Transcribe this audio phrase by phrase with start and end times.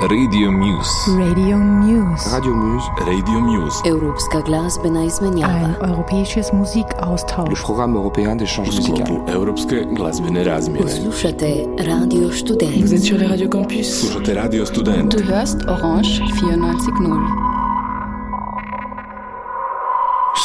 [0.00, 1.10] Radio Muse.
[1.18, 2.30] Radio Muse.
[2.32, 2.86] Radio Muse.
[3.06, 3.76] Radio Muse.
[3.84, 5.68] Europska glazbena Ein izmenjava.
[5.88, 7.62] europäisches Le Musikaustausch.
[7.62, 9.20] programme européen d'échange musical.
[9.34, 10.90] Europske glazbene razmjene.
[10.90, 12.92] Slušate Radio Vous Student.
[12.92, 14.00] êtes sur les radios campus.
[14.00, 15.10] Slušate Radio Student.
[15.16, 17.20] Du hörst Orange 94.0.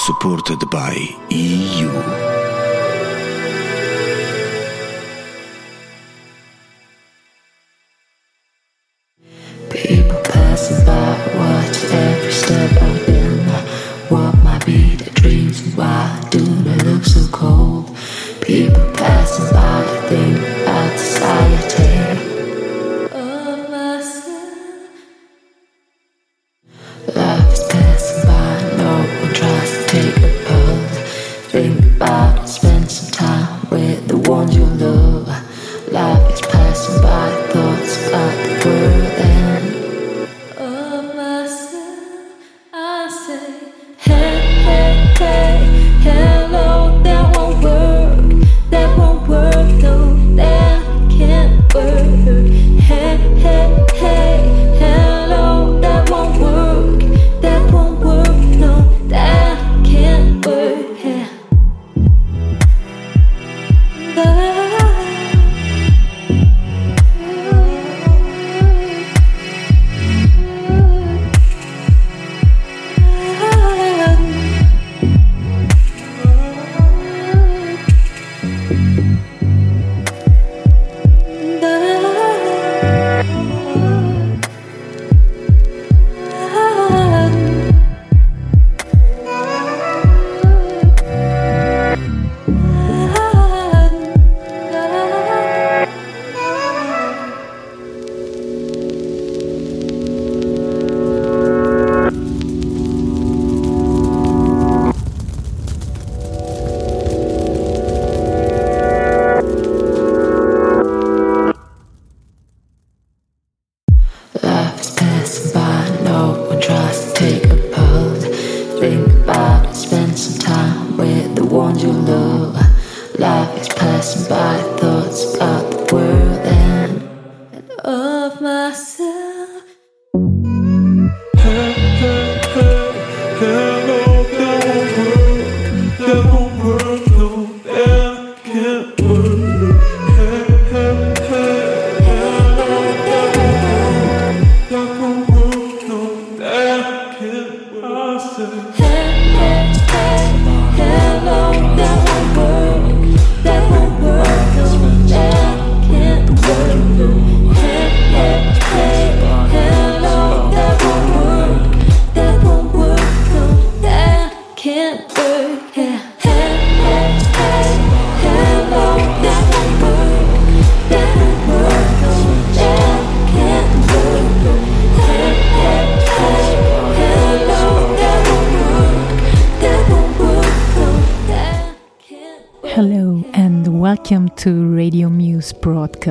[0.06, 2.35] supported by EU.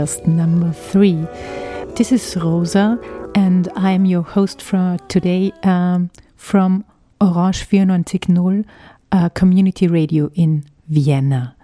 [0.04, 1.26] Broadcast number three.
[1.96, 2.98] This is Rosa
[3.34, 6.84] and I am your host for today um, from
[7.20, 8.64] Orange 94.0
[9.12, 11.56] uh, community radio in Vienna.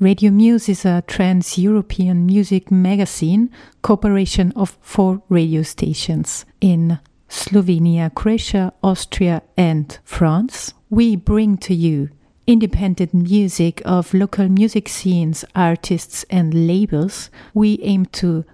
[0.00, 3.50] Radio Muse is a trans European music magazine
[3.80, 6.98] cooperation of four radio stations in
[7.30, 10.74] Slovenia, Croatia, Austria, and France.
[10.90, 12.10] We bring to you
[12.48, 17.30] independent music of local music scenes, artists, and labels.
[17.52, 18.44] We aim to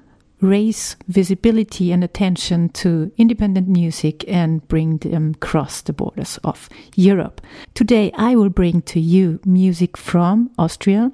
[0.40, 7.40] raise visibility and attention to independent music and bring them across the borders of Europe.
[7.72, 11.12] Today, I will bring to you music from Austria,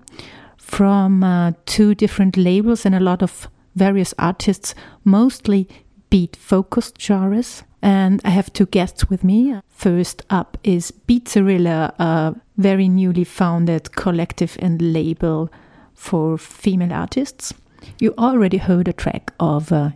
[0.57, 3.47] from uh, two different labels and a lot of
[3.77, 4.75] various artists,
[5.05, 5.69] mostly
[6.09, 7.63] beat focused genres.
[7.83, 9.59] And I have two guests with me.
[9.69, 15.51] First up is Beatzarilla, a very newly founded collective and label
[15.95, 17.55] for female artists.
[17.99, 19.91] You already heard a track of uh,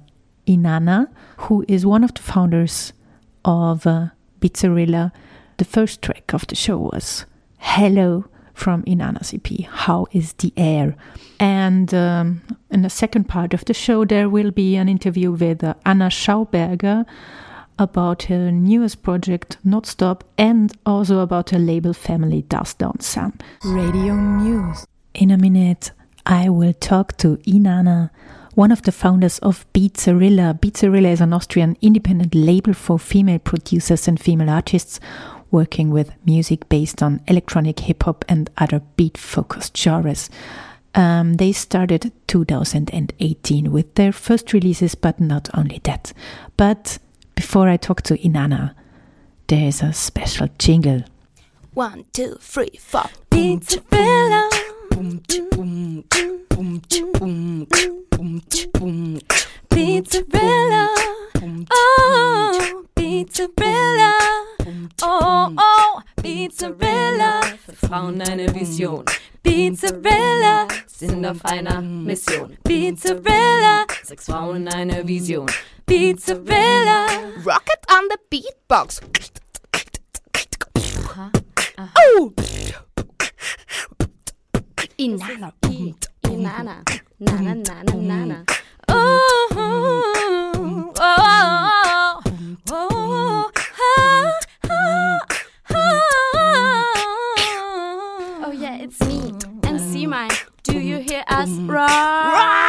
[0.46, 2.92] Inanna, who is one of the founders
[3.44, 4.08] of uh,
[4.40, 5.12] Beatzarilla.
[5.58, 7.26] The first track of the show was
[7.58, 8.24] Hello
[8.54, 10.96] from Inanna's EP, How is the Air?
[11.38, 15.62] And um, in the second part of the show, there will be an interview with
[15.62, 17.04] uh, Anna Schauberger
[17.78, 23.32] about her newest project, Notstop, and also about her label family, Duzz Down San.
[23.64, 24.86] Radio Muse.
[25.14, 25.92] In a minute,
[26.26, 28.10] I will talk to Inanna
[28.54, 30.58] one of the founders of Beatzarilla.
[30.60, 35.00] Beatzarilla is an Austrian independent label for female producers and female artists
[35.50, 40.30] working with music based on electronic hip hop and other beat focused genres.
[40.94, 46.12] Um, they started 2018 with their first releases, but not only that.
[46.56, 46.98] But
[47.34, 48.74] before I talk to Inanna,
[49.46, 51.04] there is a special jingle.
[51.74, 53.04] One, two, three, four.
[53.30, 54.48] Pizza Bella.
[59.70, 60.88] Pizza Bella.
[61.80, 64.12] Oh, Pizza Bella.
[65.02, 67.40] Oh, oh, Pizza Bella.
[67.66, 69.04] Für Frauen eine Vision.
[69.42, 70.68] Pizza Bella.
[70.86, 72.56] Sind auf einer Mission.
[72.62, 73.84] Pizza Bella.
[74.04, 75.46] Sechs Frauen eine Vision.
[75.86, 77.32] Pizza Bella.
[77.44, 79.00] Rocket on the beatbox.
[81.96, 82.32] Oh!
[84.98, 85.52] Inanna.
[86.24, 86.84] Inanna.
[87.20, 88.44] Nana, nana, nana.
[88.88, 92.20] Oh, oh, oh,
[92.70, 93.50] oh, oh,
[93.90, 94.30] ah,
[94.70, 95.20] ah,
[95.70, 95.84] ah.
[98.46, 99.32] Oh yeah, it's me,
[99.62, 100.30] MC Mine.
[100.62, 102.63] Do you hear us roar?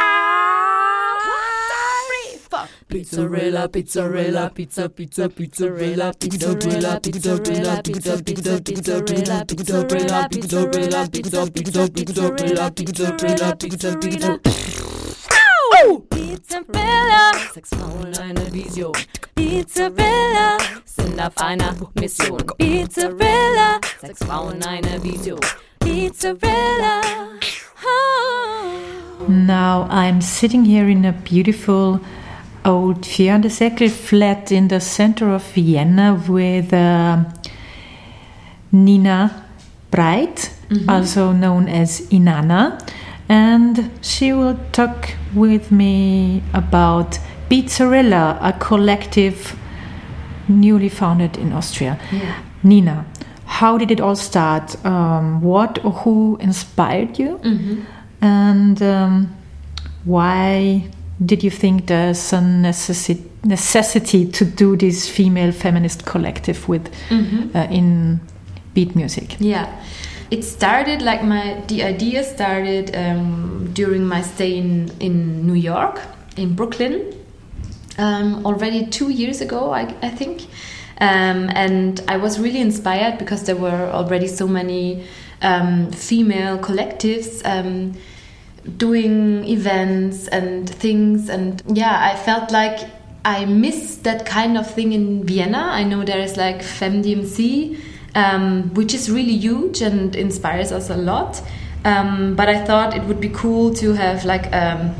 [2.96, 12.70] Pizzarella, pizzarella, pizza, pizza, pizzarella, pizzarella, pizzarella, pizza, pizza, pizzarella, pizzarella, pizzarella, pizza, pizza, pizzarella,
[12.70, 14.40] pizzarella, pizza, pizza.
[16.08, 18.92] Pizza Bella, sechs Frauen eine Vision.
[19.34, 20.56] Pizza Bella,
[20.86, 22.42] sind auf einer Mission.
[22.56, 25.38] Pizza Bella, sechs Frauen eine Vision.
[25.80, 27.02] Pizza Bella.
[27.84, 29.28] Oh.
[29.28, 32.00] Now I'm sitting here in a beautiful
[32.66, 37.24] old Vierandeseckel flat in the center of Vienna with uh,
[38.72, 39.44] Nina
[39.90, 40.50] Breit,
[40.88, 42.78] also known as Inanna,
[43.28, 47.18] and she will talk with me about
[47.48, 49.56] Beatzarilla, a collective
[50.48, 51.98] newly founded in Austria.
[52.62, 53.04] Nina,
[53.46, 54.76] how did it all start?
[54.84, 57.38] Um, what or who inspired you?
[58.20, 59.34] And um,
[60.04, 60.88] why
[61.24, 66.88] did you think there's a necessi- necessity to do this female feminist collective with
[67.54, 68.20] uh, in
[68.74, 69.36] beat music?
[69.38, 69.72] Yeah,
[70.30, 76.00] it started like my the idea started um, during my stay in in New York
[76.36, 77.14] in Brooklyn
[77.98, 80.42] um, already two years ago, I, I think.
[80.98, 85.04] Um, and I was really inspired because there were already so many
[85.42, 87.94] um, female collectives um,
[88.76, 91.28] doing events and things.
[91.28, 92.88] And yeah, I felt like
[93.24, 95.58] I miss that kind of thing in Vienna.
[95.58, 97.78] I know there is like FemDMC,
[98.14, 101.42] um, which is really huge and inspires us a lot.
[101.84, 104.94] Um, but I thought it would be cool to have like a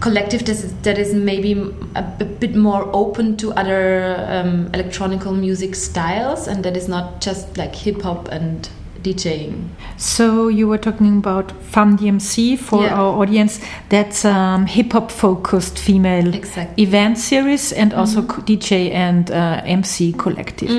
[0.00, 0.44] collective
[0.82, 1.52] that is, maybe
[1.94, 7.56] a, bit more open to other um, electronical music styles and that is not just
[7.56, 8.68] like hip hop and
[9.02, 9.68] DJing.
[9.96, 12.94] So you were talking about FemDMC for Yeah.
[12.94, 13.60] our audience.
[13.88, 16.82] That's um, hip hop focused female Exactly.
[16.82, 20.70] event series and also co- DJ and uh, MC collective.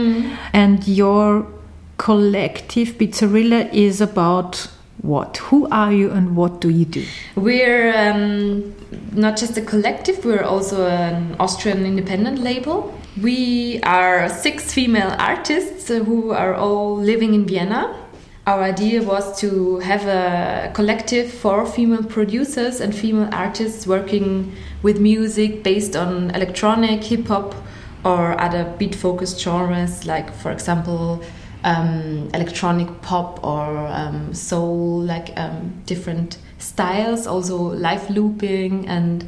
[0.54, 1.46] And your
[1.98, 4.68] collective Beatzarilla is about
[5.02, 5.38] what?
[5.38, 7.04] Who are you and what do you do?
[7.36, 8.74] We're um,
[9.14, 12.94] not just a collective, we're also an Austrian independent label.
[13.22, 17.96] We are six female artists who are all living in Vienna.
[18.48, 25.00] Our idea was to have a collective for female producers and female artists working with
[25.00, 27.54] music based on electronic, hip hop,
[28.04, 31.22] or other beat focused genres, like, for example,
[31.64, 39.24] um, electronic pop or um, soul, like um, different styles, also live looping and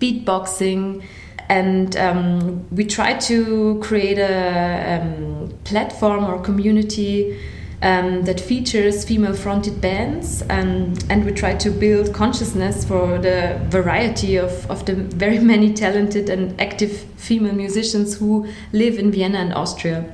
[0.00, 1.02] beatboxing.
[1.48, 7.36] And um, we try to create a um, platform or community
[7.84, 13.60] um, that features female fronted bands, and, and we try to build consciousness for the
[13.68, 19.38] variety of, of the very many talented and active female musicians who live in Vienna
[19.38, 20.10] and Austria.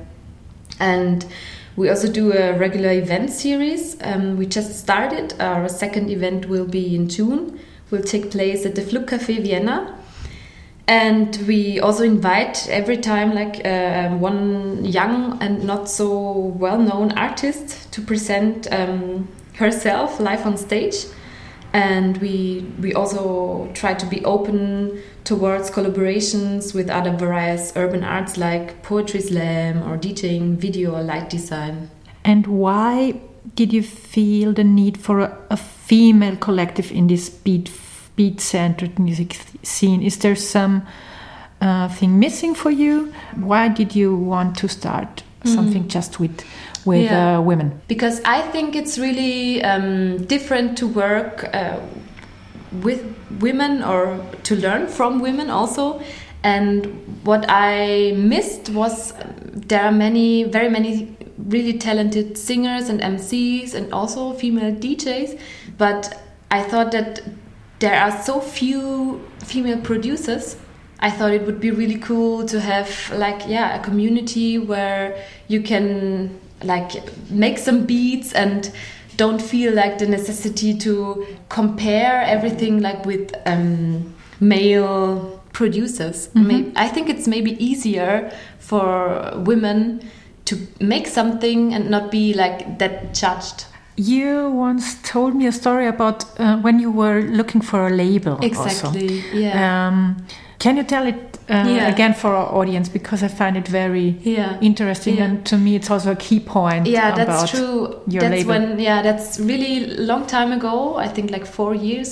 [0.81, 1.25] And
[1.77, 3.95] we also do a regular event series.
[4.01, 5.33] Um, we just started.
[5.39, 7.57] Our second event will be in June.
[7.89, 9.97] Will take place at the Flug Café Vienna.
[10.91, 17.89] And we also invite every time like uh, one young and not so well-known artist
[17.93, 21.05] to present um, herself live on stage.
[21.71, 28.37] And we we also try to be open towards collaborations with other various urban arts
[28.37, 31.89] like poetry slam or DJing, video or light design.
[32.25, 33.21] And why
[33.55, 37.69] did you feel the need for a, a female collective in this beat
[38.25, 40.01] beat-centered music scene.
[40.03, 40.81] Is there some
[41.61, 43.11] uh, thing missing for you?
[43.35, 46.37] Why did you want to start something just with
[46.85, 47.37] with Yeah.
[47.37, 47.69] uh, women?
[47.87, 51.77] because I think it's really um, different to work uh,
[52.83, 53.01] with
[53.39, 56.01] women or to learn from women also.
[56.43, 56.85] And
[57.23, 59.33] what I missed was um,
[59.69, 61.15] there are many, very many
[61.55, 65.39] really talented singers and MCs and also female DJs.
[65.77, 66.01] But
[66.51, 67.21] I thought that
[67.81, 70.55] there are so few female producers.
[70.99, 75.61] I thought it would be really cool to have like yeah a community where you
[75.61, 76.91] can like
[77.29, 78.71] make some beats and
[79.17, 86.29] don't feel like the necessity to compare everything like with um, male producers.
[86.35, 90.01] May- I think it's maybe easier for women
[90.45, 93.65] to make something and not be like that judged.
[94.01, 98.33] You once told me a story about uh, when you were looking for a label.
[98.33, 98.45] also.
[98.45, 99.23] Exactly.
[99.33, 99.87] Yeah.
[99.87, 100.17] Um,
[100.59, 101.87] can you tell it uh, Yeah.
[101.93, 104.57] again for our audience because I find it very Yeah.
[104.61, 105.25] interesting, Yeah.
[105.25, 106.87] and to me it's also a key point.
[106.87, 108.49] yeah about that's true Your that's label.
[108.53, 109.73] when yeah that's really
[110.09, 112.09] long time ago i think like four years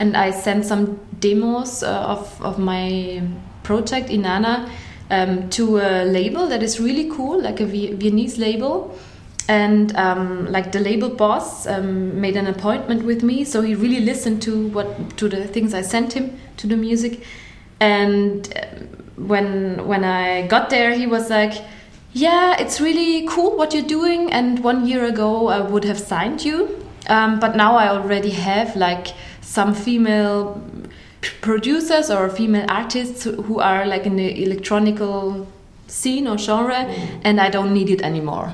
[0.00, 0.84] and i sent some
[1.20, 3.22] demos uh, of, of my
[3.62, 4.54] project Inanna
[5.16, 8.74] um, to a label that is really cool like a viennese label
[9.48, 13.44] and um, like the label boss um, made an appointment with me.
[13.44, 17.24] So he really listened to what to the things i sent him to the music.
[17.80, 21.52] And um, when when i got there he was like
[22.12, 24.32] yeah it's really cool what you're doing.
[24.32, 26.78] And one year ago i would have signed you.
[27.08, 29.08] Um, but now i already have like
[29.40, 30.60] some female
[31.40, 35.46] producers or female artists who- who are like in the electronical
[35.88, 36.86] scene or genre.
[37.24, 38.52] And i don't need it anymore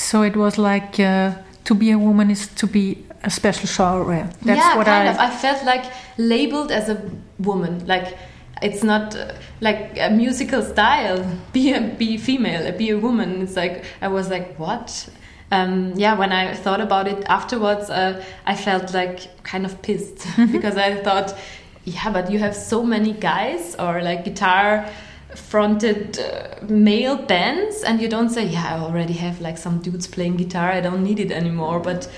[0.00, 4.32] So it was like uh, to be a woman is to be a special genre.
[4.42, 5.12] That's yeah, what kind I.
[5.12, 5.18] of.
[5.18, 5.84] I felt like
[6.16, 6.98] labeled as a
[7.38, 7.86] woman.
[7.86, 8.16] Like
[8.62, 11.20] it's not uh, like a musical style.
[11.52, 12.72] Be a be female.
[12.72, 13.42] Be a woman.
[13.42, 15.08] It's like I was like what.
[15.52, 20.26] Um, yeah, when I thought about it afterwards, uh, I felt like kind of pissed
[20.52, 21.36] because I thought,
[21.84, 24.88] yeah, but you have so many guys or like guitar
[25.34, 30.06] fronted uh, male bands and you don't say yeah i already have like some dudes
[30.06, 32.08] playing guitar i don't need it anymore but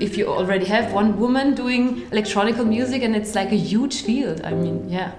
[0.00, 4.40] if you already have one woman doing electronic music and it's like a huge field
[4.44, 5.10] i mean yeah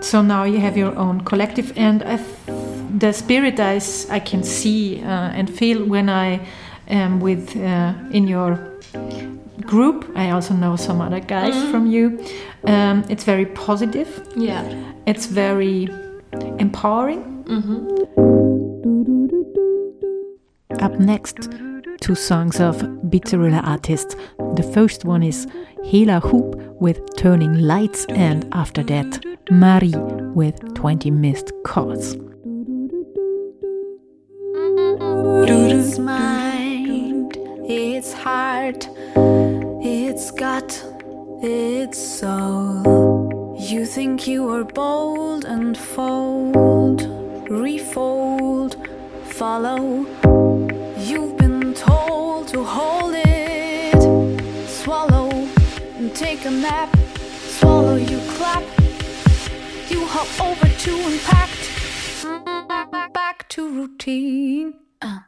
[0.00, 2.00] So now you have your own collective, and
[3.00, 6.40] the spirit I, s- I can see uh, and feel when I
[6.88, 8.58] am with uh, in your
[9.66, 10.04] group.
[10.14, 12.18] I also know some other guys from you.
[12.64, 14.08] Um, it's very positive.
[14.36, 14.62] yeah
[15.06, 15.88] It's very
[16.58, 17.44] empowering.
[17.44, 18.04] Mm-hmm.
[20.82, 21.50] Up next,
[22.00, 22.76] two songs of
[23.10, 24.14] Beatzarilla artists.
[24.54, 25.46] The first one is
[25.84, 29.94] Hela Hoop with Turning Lights, and after that, Marie
[30.34, 32.16] with 20 Missed Calls.
[35.46, 37.36] It's mind,
[37.68, 38.88] it's heart,
[39.82, 40.84] it's gut,
[41.42, 43.23] it's soul.
[43.64, 47.00] You think you are bold and fold,
[47.48, 48.76] refold,
[49.24, 50.04] follow.
[50.98, 55.30] You've been told to hold it, swallow,
[55.96, 56.94] and take a nap.
[57.56, 58.64] Swallow, you clap,
[59.88, 64.74] you hop over to impact back to routine.
[65.00, 65.20] Uh,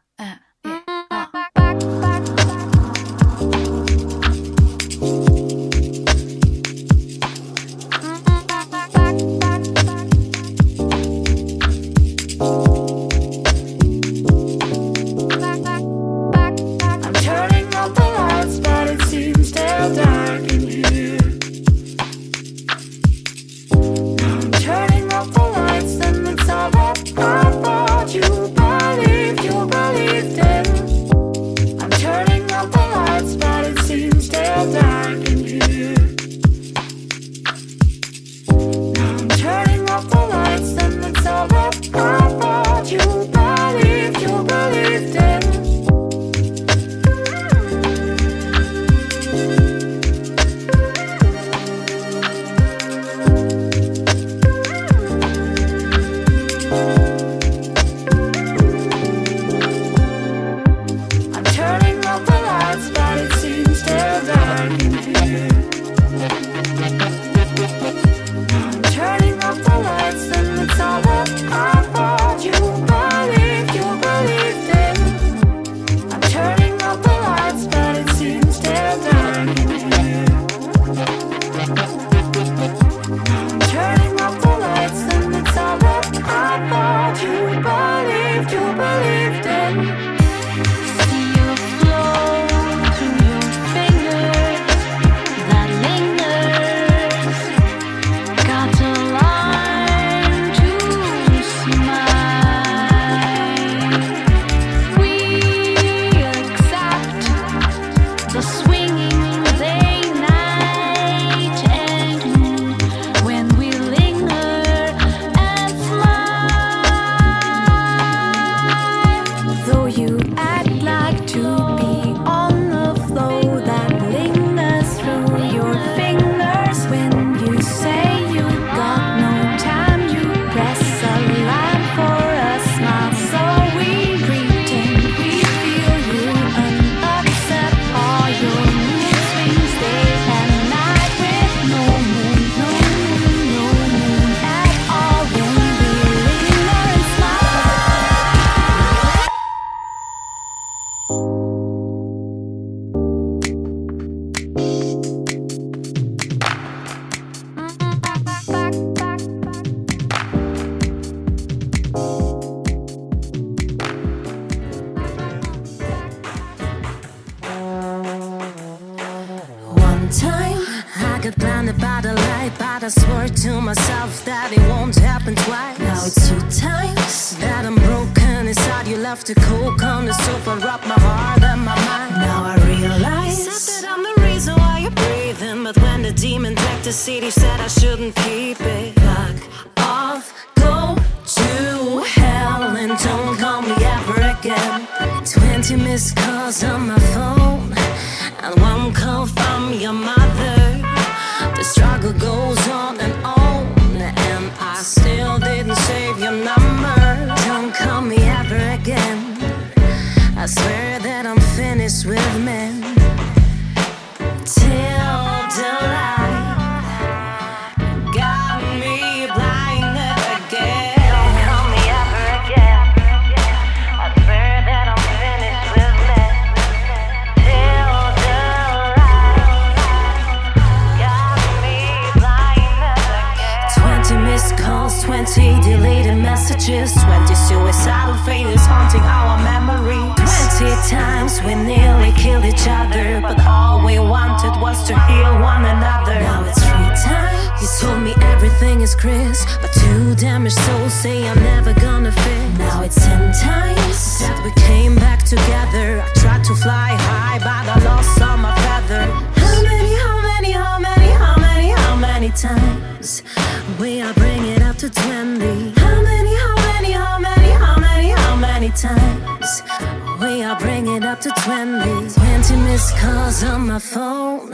[273.42, 274.52] on my phone,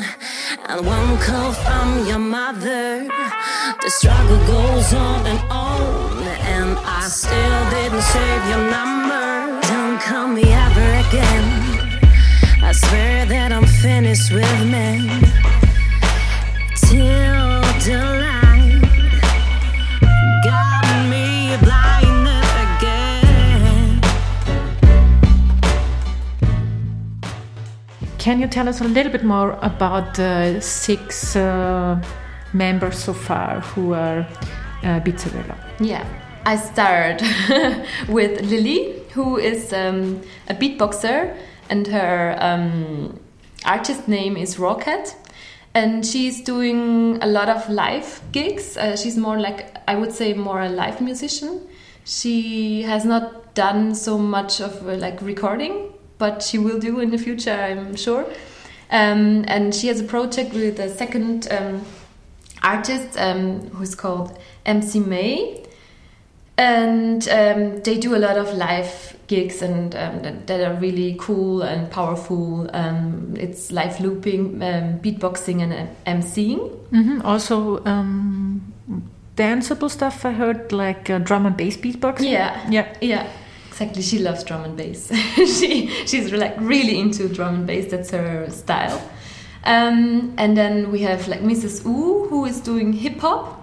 [0.67, 3.07] and one call from your mother.
[3.83, 6.23] The struggle goes on and on,
[6.55, 9.61] and I still didn't save your number.
[9.69, 11.49] Don't call me ever again.
[12.63, 15.07] I swear that I'm finished with men.
[16.75, 18.22] Till the
[28.23, 32.01] Can you tell us a little bit more about the six uh,
[32.53, 34.21] members so far who are
[34.85, 35.59] uh, Beatzarilla?
[35.81, 36.07] Yeah,
[36.47, 37.21] I start
[38.09, 41.37] with Lily, who is um, a beatboxer,
[41.69, 43.19] and her um,
[43.65, 45.17] artist name is Rocket.
[45.75, 48.77] And she's doing a lot of live gigs.
[48.77, 51.61] Uh, she's more like, I would say, more a live musician.
[52.05, 57.11] She has not done so much of uh, like recording, but she will do in
[57.11, 58.25] the future, I'm sure.
[58.91, 61.85] Um, and she has a project with a second um,
[62.63, 65.65] artist um, who's called MC May
[66.57, 71.17] and um, they do a lot of live gigs and um, that, that are really
[71.19, 72.71] cool and powerful.
[72.73, 76.71] Um, it's live looping, um, beatboxing, and uh, emceeing.
[76.91, 78.73] hmm Also, um,
[79.37, 80.25] danceable stuff.
[80.25, 82.31] I heard like uh, drum and bass beatboxing.
[82.31, 83.27] Yeah, yeah, yeah.
[83.73, 85.11] Exactly, she loves drum and bass.
[85.59, 87.91] she she's like really into drum and bass.
[87.91, 89.01] That's her style.
[89.65, 91.85] Um, and then we have like Mrs.
[91.87, 93.63] U, who is doing hip hop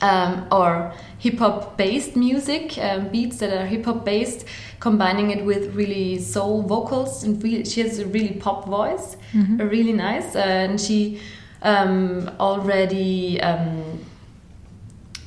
[0.00, 4.44] um, or hip hop based music, um, beats that are hip hop based,
[4.78, 7.24] combining it with really soul vocals.
[7.24, 9.60] And really, she has a really pop voice, Mhm.
[9.60, 10.36] uh, really nice.
[10.36, 11.20] Uh, and she
[11.62, 13.40] um, already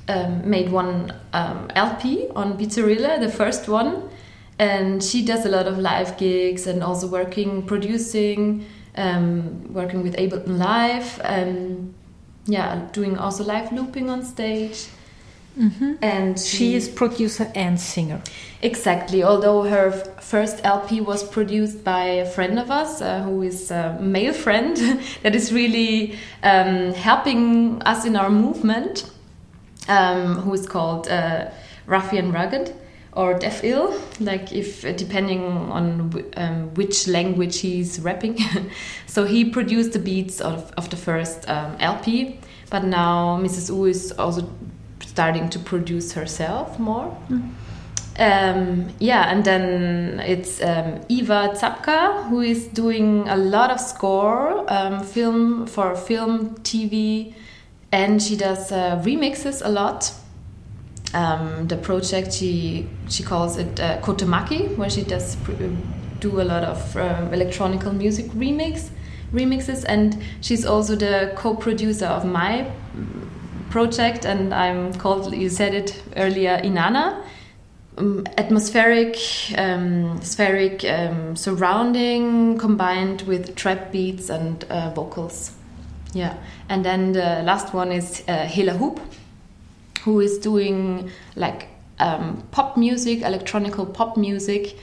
[0.09, 4.09] um, made one um, LP on Beatzarilla, the first one.
[4.57, 8.65] And she does a lot of live gigs and also working, producing,
[8.97, 11.93] um, working with Ableton Live, and
[12.45, 14.87] yeah, doing also live looping on stage.
[15.57, 15.97] Mhm.
[16.01, 18.21] And She is producer and singer.
[18.61, 19.23] Exactly.
[19.23, 23.97] Although her first LP was produced by a friend of us, uh, who is a
[23.99, 24.77] male friend
[25.23, 29.05] that is really um, helping us in our movement,
[29.87, 31.49] um, who is called uh,
[31.85, 32.75] Ruffian Rugged
[33.13, 38.37] or Def Ill, like if uh, depending on w- um, which language he's rapping.
[39.07, 42.39] so he produced the beats of, of the first um, LP,
[42.69, 43.69] but now Mrs.
[43.69, 44.47] U is also
[45.01, 47.17] starting to produce herself more.
[48.19, 54.65] Um, yeah, and then it's um, Eva Zapka who is doing a lot of score
[54.71, 57.33] um, film for film, TV,
[57.91, 60.13] and she does uh, remixes a lot.
[61.13, 65.53] Um, the project she she calls it uh, Kotomaki, where she does pr-
[66.19, 68.89] do a lot of um, electronical music remix
[69.33, 72.69] remixes, and she's also the co-producer of my
[73.71, 77.23] project, and I'm called you said it earlier Inanna
[77.99, 79.17] um, atmospheric,
[79.57, 85.51] um, spheric um, surrounding combined with trap beats and uh, vocals.
[86.13, 86.35] Yeah,
[86.69, 88.99] and then the last one is uh, Hela Hoop,
[90.01, 91.67] who is doing like
[91.99, 94.75] um, pop music, electronical pop music,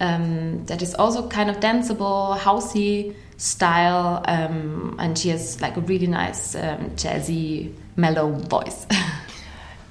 [0.00, 5.80] um, that is also kind of danceable, housey style, um, and she has like a
[5.80, 8.86] really nice um, jazzy, mellow voice.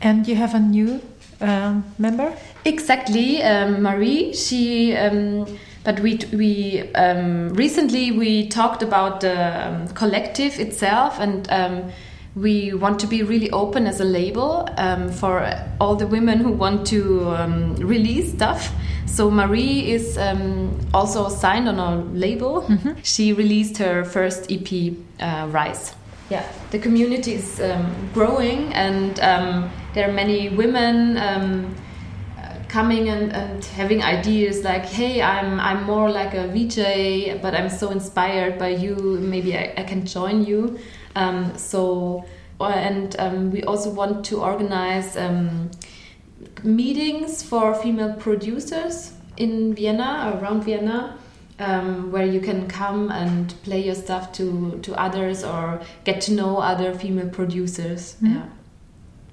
[0.02, 1.00] And you have a new
[1.42, 2.36] um, member?
[2.66, 4.34] Exactly, um, Marie.
[4.34, 5.46] She, um,
[5.84, 11.92] but we we um, recently we talked about the um, collective itself, and um,
[12.36, 15.44] we want to be really open as a label um, for
[15.80, 18.72] all the women who want to um, release stuff.
[19.06, 22.66] So Marie is um, also signed on a label.
[23.04, 25.96] She released her first EP, uh, Rise.
[26.30, 31.18] Yeah, the community is um, growing, and um, there are many women
[32.72, 37.70] coming and, and having ideas like, "Hey, I'm I'm more like a VJ, but I'm
[37.70, 38.96] so inspired by you.
[38.96, 40.80] Maybe I, I can join you."
[41.16, 42.24] Um, so,
[42.62, 45.70] uh, and um, we also want to organize um,
[46.64, 51.18] meetings for female producers in Vienna, around Vienna,
[51.60, 56.32] um, where you can come and play your stuff to, to others or get to
[56.34, 58.16] know other female producers.
[58.22, 58.46] Yeah.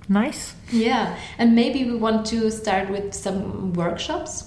[0.09, 0.55] Nice.
[0.71, 4.45] Yeah, and maybe we want to start with some workshops,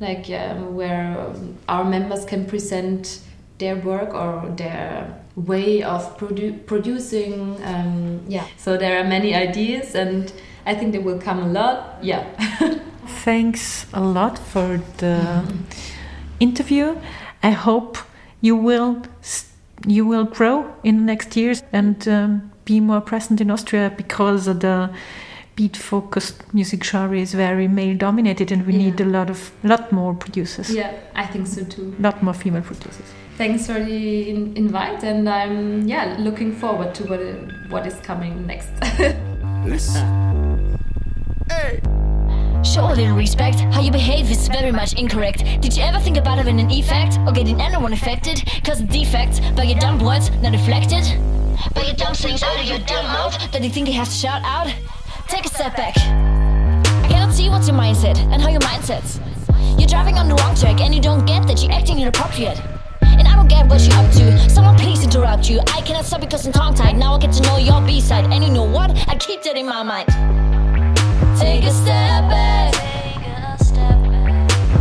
[0.00, 3.20] like um, where um, our members can present
[3.58, 7.62] their work or their way of produ- producing.
[7.64, 10.32] Um, yeah, so there are many ideas, and
[10.66, 11.98] I think they will come a lot.
[12.02, 12.24] Yeah.
[13.24, 15.44] Thanks a lot for the
[16.38, 16.96] interview.
[17.42, 17.98] I hope
[18.40, 19.02] you will
[19.86, 24.46] you will grow in the next years and um, be more present in Austria because
[24.46, 24.90] of the
[25.54, 29.92] beat focused music genre is very male dominated and we need a lot of lot
[29.92, 30.74] more producers.
[30.74, 31.94] yeah, I think so too.
[31.98, 33.06] lot more female producers.
[33.36, 37.20] Thanks for the in- invite, and I'm yeah looking forward to what
[37.70, 38.70] what is coming next.
[42.64, 43.58] Show a little respect.
[43.74, 45.44] How you behave is very much incorrect.
[45.60, 48.42] Did you ever think about having an effect or getting anyone affected?
[48.64, 51.04] Cause a defect by your dumb words not reflected.
[51.74, 54.14] By your dumb sayings out of your dumb mouth that you think you have to
[54.14, 54.72] shout out.
[55.28, 55.96] Take a step back.
[55.96, 59.20] I cannot see what's your mindset and how your mindset's.
[59.78, 62.60] You're driving on the wrong track and you don't get that you're acting inappropriate.
[63.00, 64.50] And I don't get what you're up to.
[64.50, 65.60] Someone please interrupt you.
[65.68, 66.96] I cannot stop because I'm tongue tied.
[66.96, 68.24] Now I get to know your B side.
[68.32, 68.90] And you know what?
[69.08, 70.08] I keep that in my mind.
[71.38, 72.74] Take a step back.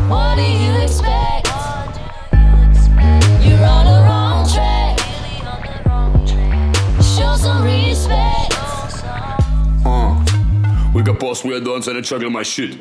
[0.09, 1.47] What do you expect?
[3.43, 4.00] You're on the
[7.51, 8.53] some respect.
[9.85, 12.79] Uh, we got boss weird dons and I juggle my shit.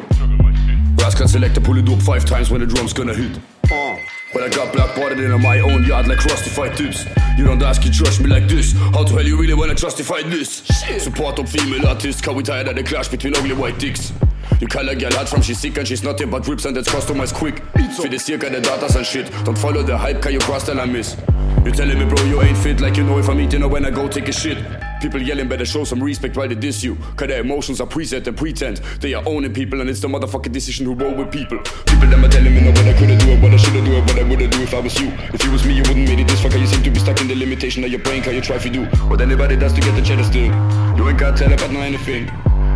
[0.96, 3.36] Rascal selector pull it up five times when the drum's gonna hit.
[3.72, 3.96] Uh,
[4.32, 7.04] but I got black botted in my own yard like rustified tips.
[7.36, 8.72] You don't ask, you trust me like this.
[8.72, 10.62] How the hell you really wanna justify this?
[11.02, 14.12] Support of female artists, cause we tired of the clash between ugly white dicks.
[14.60, 16.88] You call a girl hot from she's sick and she's nothing but rips and that's
[16.88, 17.62] customized quick.
[17.96, 19.30] For the circa the datas and shit.
[19.44, 21.16] Don't follow the hype, cause you cross tell I miss.
[21.64, 23.84] You telling me, bro, you ain't fit like you know if I'm eating or when
[23.84, 24.58] I go take a shit.
[25.00, 26.96] People yelling better show some respect while they diss you.
[27.16, 28.78] Cause their emotions are preset and pretend.
[29.00, 31.58] They are owning people and it's the motherfucking decision who roll with people.
[31.86, 33.92] People them are telling me no what I could've do it, what I should've do
[33.92, 35.08] it, what I would've do if I was you.
[35.34, 36.98] If you was me, you wouldn't made it this far, cause you seem to be
[36.98, 39.72] stuck in the limitation of your brain, cause you try to do what anybody does
[39.72, 40.52] to get the cheddar still.
[40.96, 42.30] You ain't gotta tell about no anything.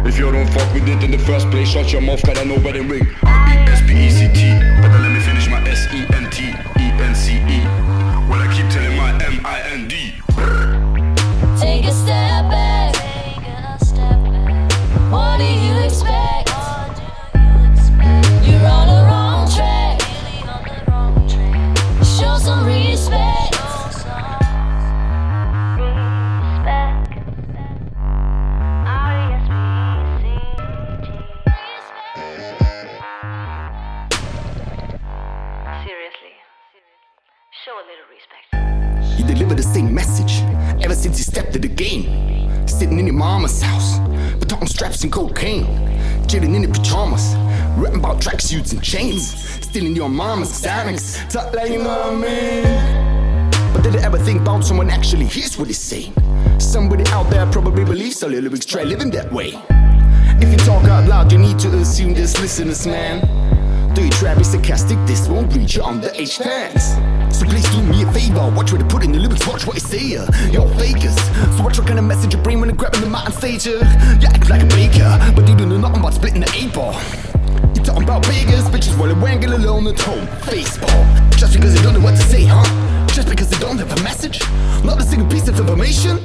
[0.06, 2.44] If you don't fuck with it in the first place, shut your mouth, cause I
[2.44, 3.06] know where they ring.
[3.24, 5.03] R-E-S-P-E-C-T, but then
[45.34, 45.66] cocaine.
[46.28, 47.34] Chilling in your pajamas,
[47.76, 49.34] rapping about tracksuits and chains.
[49.64, 53.50] Stealing your mama's Xanax, talk like you know what I mean.
[53.72, 56.14] But did I ever think about someone actually hears what he's saying?
[56.58, 59.52] Somebody out there probably believes all your lyrics, try living that way.
[60.40, 63.20] If you talk out loud, you need to assume this listeners, man.
[63.94, 64.98] Do you try be sarcastic?
[65.06, 67.13] This won't reach your underage fans.
[67.48, 68.50] Please do me a favor.
[68.56, 70.04] Watch what they put in the lyrics, watch what you say.
[70.50, 71.16] You're fakers.
[71.56, 73.66] So watch what kind of message you bring when you're grabbing the mountain stage.
[73.66, 73.84] Uh.
[74.20, 76.94] You act like a baker, but you don't know nothing about splitting the eight ball.
[77.74, 80.26] You talking about beggars, bitches while wangling alone at home.
[80.46, 81.04] Baseball.
[81.30, 82.64] Just because you don't know what to say, huh?
[83.14, 84.40] just because they don't have a message,
[84.82, 86.18] not a single piece of information.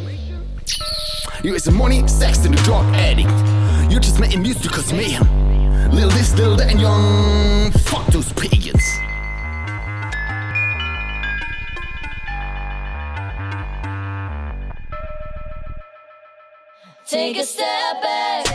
[1.44, 3.30] You is a money, sex, and a drug addict.
[3.92, 5.92] You're just making music because mayhem.
[5.92, 7.72] Little this, little that, and young.
[7.72, 8.84] Fuck those pagans.
[17.10, 18.45] Take a step back.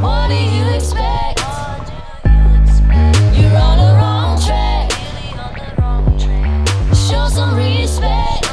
[0.00, 1.40] What do you expect?
[3.36, 4.90] You're on the wrong track.
[6.94, 8.44] Show some respect.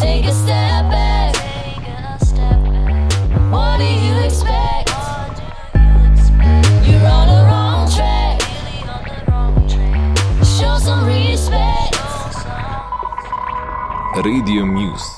[0.00, 1.36] Take a step back.
[3.52, 4.90] What do you expect?
[6.84, 8.40] You're on the wrong track.
[10.58, 11.94] Show some respect.
[14.24, 15.15] Radio Muse.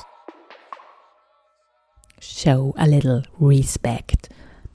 [2.49, 4.27] Show a little respect.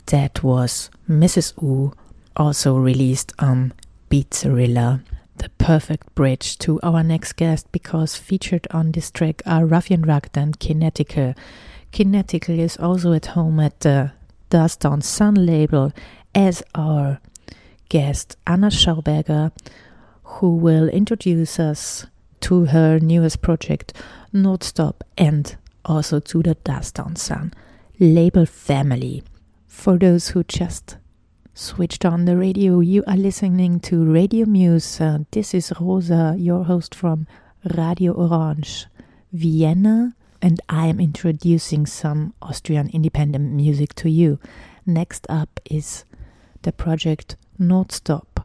[0.06, 1.60] That was Mrs.
[1.60, 1.92] U,
[2.36, 3.72] also released on
[4.08, 5.02] Beatzarilla.
[5.38, 10.38] The perfect bridge to our next guest because featured on this track are Ruffian Rugged
[10.38, 11.34] and Kinetical.
[11.90, 14.12] Kinetical is also at home at the
[14.50, 15.92] Duzz Down San label
[16.32, 17.18] as our
[17.88, 19.50] guest Anna Schauberger,
[20.22, 22.06] who will introduce us
[22.42, 23.92] to her newest project,
[24.32, 27.52] Notstop, and also to the Duzz Down San
[27.98, 29.22] label family.
[29.66, 30.96] For those who just
[31.54, 35.00] switched on the radio, you are listening to Radio Muse.
[35.00, 37.26] Uh, this is Rosa, your host from
[37.76, 38.86] Radio Orange,
[39.32, 44.40] Vienna, and I am introducing some Austrian independent music to you.
[44.84, 46.04] Next up is
[46.62, 48.44] the project Notstop.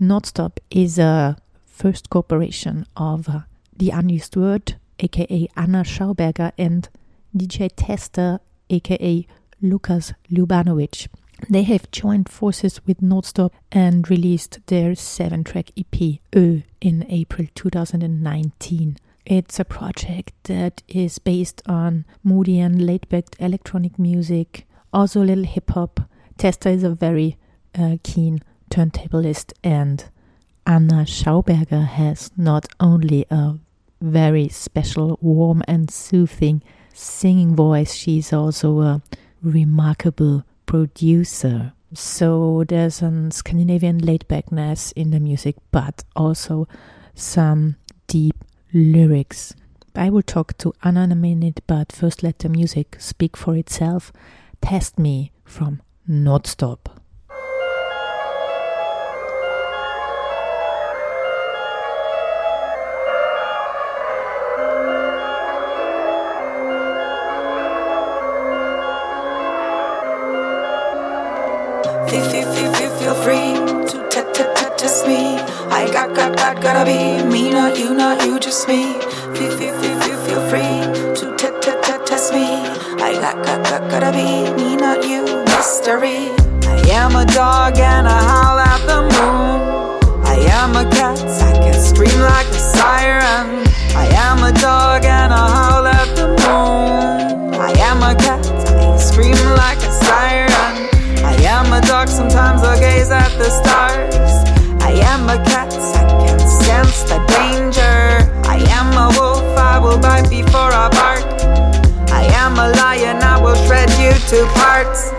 [0.00, 3.40] Notstop is a first cooperation of uh,
[3.76, 6.88] the Unused Word, aka Anna Schauberger, and
[7.36, 9.26] DJ Testa, aka
[9.60, 11.08] Lukas Lubanovic.
[11.48, 17.46] They have joined forces with Notstop and released their seven track EP Ö in April
[17.54, 18.96] 2019.
[19.24, 25.24] It's a project that is based on moody and laid back electronic music, also a
[25.24, 26.00] little hip hop.
[26.38, 27.36] Testa is a very
[27.78, 30.04] uh, keen turntablist, and
[30.66, 33.58] Anna Schauberger has not only a
[34.00, 36.62] very special, warm, and soothing
[36.98, 39.02] singing voice, she's also a
[39.42, 41.72] remarkable producer.
[41.94, 46.68] So there's a Scandinavian laid backness in the music, but also
[47.14, 49.54] some deep lyrics.
[49.94, 53.56] I will talk to Anna in a minute, but first let the music speak for
[53.56, 54.12] itself.
[54.60, 56.97] Test Me from Notstop.
[72.08, 73.52] Feel, feel, feel, feel, feel free
[73.84, 75.36] to t t t test me.
[75.68, 78.94] I got, got, got, gotta be me, not you, not you, just me.
[79.36, 80.80] Feel, feel, feel, feel, feel free
[81.18, 82.46] to t t t test me.
[82.96, 84.24] I got, got, got, gotta be
[84.56, 86.32] me, not you, mystery.
[86.64, 90.24] I am a dog and I howl at the moon.
[90.24, 93.66] I am a cat, I can scream like a siren.
[93.94, 97.54] I am a dog and I howl at the moon.
[97.60, 100.57] I am a cat, I can scream like a siren.
[101.58, 104.14] Am a dog, sometimes I gaze at the stars.
[104.80, 108.30] I am a cat, I can sense the danger.
[108.46, 111.26] I am a wolf, I will bite before I bark.
[112.14, 115.10] I am a lion, I will shred you to parts.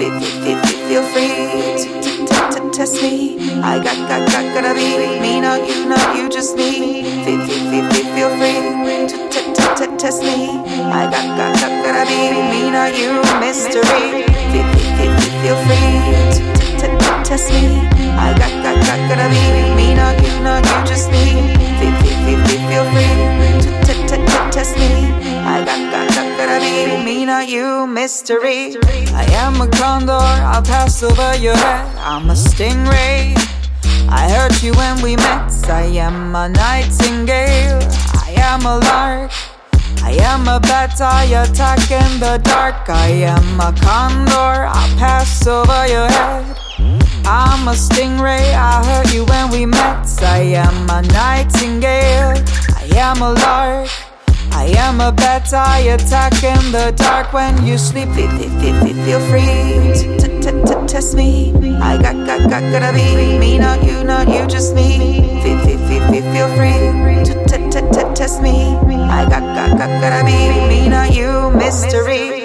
[0.00, 3.60] Feel, feel, feel, free to, test me.
[3.60, 7.04] I got, got, got, gotta be me, not you, not you, just me.
[7.26, 7.84] Feel, feel,
[8.16, 10.48] feel, free to, test me.
[10.48, 14.33] I got, got, got, gotta be me, not you, mystery.
[27.86, 28.76] Mystery.
[29.12, 31.86] I am a condor, I'll pass over your head.
[31.98, 33.34] I'm a stingray.
[34.08, 35.52] I hurt you when we met.
[35.68, 37.80] I am a nightingale.
[38.26, 39.30] I am a lark.
[40.02, 42.88] I am a bat, I attack in the dark.
[42.88, 46.44] I am a condor, I'll pass over your head.
[47.26, 50.06] I'm a stingray, I hurt you when we met.
[50.22, 52.36] I am a nightingale,
[52.76, 54.13] I am a lark.
[54.56, 58.08] I am a bat, I attack in the dark when you sleep.
[58.10, 59.92] Feel, feel, free
[60.40, 61.52] to, test me.
[61.82, 65.42] I got, got, got, gotta be me, not you, not you, just me.
[65.42, 68.76] Feel, feel, free to, test me.
[69.18, 70.38] I got, got, got, gotta be
[70.68, 72.44] me, not you, mystery.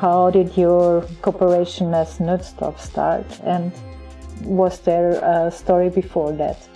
[0.00, 3.26] How did your cooperation as Notstop start?
[3.44, 3.72] And
[4.42, 6.69] was there a story before that?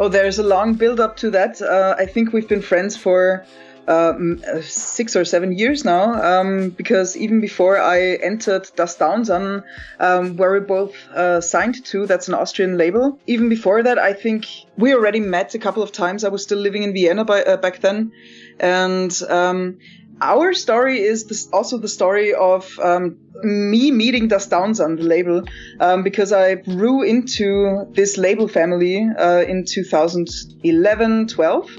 [0.00, 1.60] Oh, there's a long build up to that.
[1.60, 3.44] Uh, I think we've been friends for
[3.88, 9.64] um, six or seven years now, um, because even before I entered Duzz Down San,
[9.98, 13.18] um, where we both uh, signed to, that's an Austrian label.
[13.26, 16.22] Even before that, I think we already met a couple of times.
[16.22, 18.12] I was still living in Vienna by, uh, back then,
[18.60, 19.78] and um,
[20.20, 25.02] our story is this, also the story of um, me meeting Duzz Down San the
[25.02, 25.42] label
[25.80, 31.70] um, because I grew into this label family uh, in 2011 12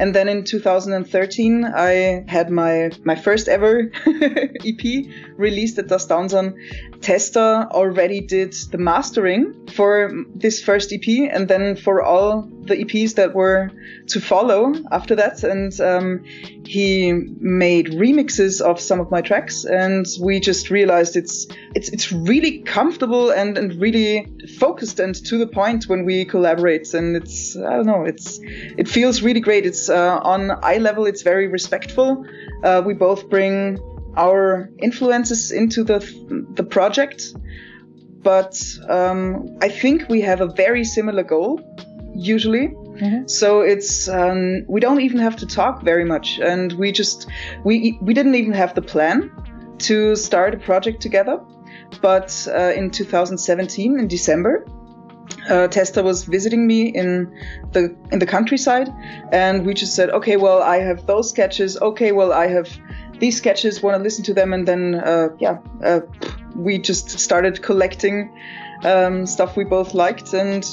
[0.00, 6.28] and then in 2013 I had my my first ever EP released at Duzz Down
[6.28, 6.54] San
[7.00, 13.16] Testa already did the mastering for this first EP and then for all the EPs
[13.16, 13.70] that were
[14.06, 15.44] to follow after that.
[15.44, 16.24] And um,
[16.64, 22.12] he made remixes of some of my tracks and we just realized it's it's it's
[22.12, 24.26] really comfortable and, and really
[24.58, 26.94] focused and to the point when we collaborate.
[26.94, 29.66] And it's I don't know it's it feels really great.
[29.66, 32.24] It's uh, on eye level it's very respectful.
[32.62, 33.78] Uh, we both bring
[34.16, 35.98] our influences into the
[36.54, 37.34] the project.
[38.22, 38.56] But
[38.88, 41.60] um, I think we have a very similar goal
[42.14, 42.68] usually.
[42.68, 43.26] Mm-hmm.
[43.26, 47.26] So it's um, we don't even have to talk very much, and we just
[47.64, 49.30] we we didn't even have the plan
[49.78, 51.40] to start a project together.
[52.00, 54.66] But uh, in 2017, in December,
[55.48, 57.32] uh, Testa was visiting me in
[57.72, 58.88] the in the countryside,
[59.32, 61.76] and we just said, okay, well, I have those sketches.
[61.80, 62.68] Okay, well, I have
[63.18, 63.82] these sketches.
[63.82, 64.52] Want to listen to them?
[64.52, 66.00] And then, uh, yeah, uh,
[66.56, 68.34] we just started collecting
[68.84, 70.66] um, stuff we both liked, and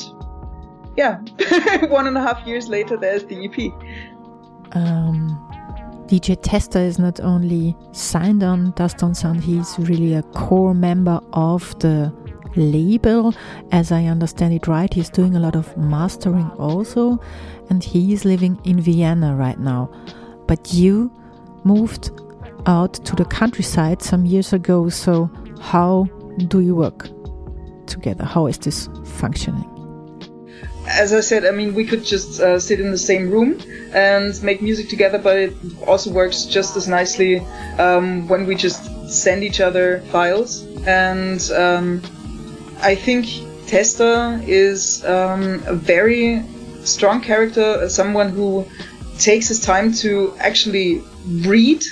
[0.97, 1.19] yeah,
[1.87, 3.73] one and a half years later, there's the EP.
[4.73, 5.50] Um,
[6.11, 11.21] DJ Testa is not only signed on Duzz Down San, he's really a core member
[11.31, 12.13] of the
[12.57, 13.33] label.
[13.71, 17.17] As I understand it right, he's doing a lot of mastering also,
[17.69, 19.89] and he is living in Vienna right now.
[20.47, 21.09] But you
[21.63, 22.11] moved
[22.65, 26.09] out to the countryside some years ago, so how
[26.47, 27.07] do you work
[27.85, 28.25] together?
[28.25, 29.70] How is this functioning?
[30.87, 33.59] As I said, I mean, we could just uh, sit in the same room
[33.93, 35.53] and make music together, but it
[35.87, 37.39] also works just as nicely
[37.77, 40.63] um, when we just send each other files.
[40.87, 42.01] And um,
[42.81, 43.27] I think
[43.67, 46.43] Testa is um, a very
[46.83, 48.65] strong character, someone who
[49.19, 51.01] takes his time to actually
[51.45, 51.83] read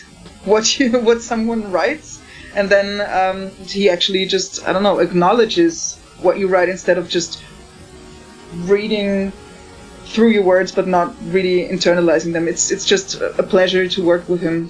[0.45, 2.21] what you, what someone writes,
[2.55, 7.07] and then um, he actually just I don't know acknowledges what you write instead of
[7.07, 7.41] just
[8.53, 9.31] reading
[10.05, 12.47] through your words but not really internalizing them.
[12.47, 14.69] It's it's just a pleasure to work with him.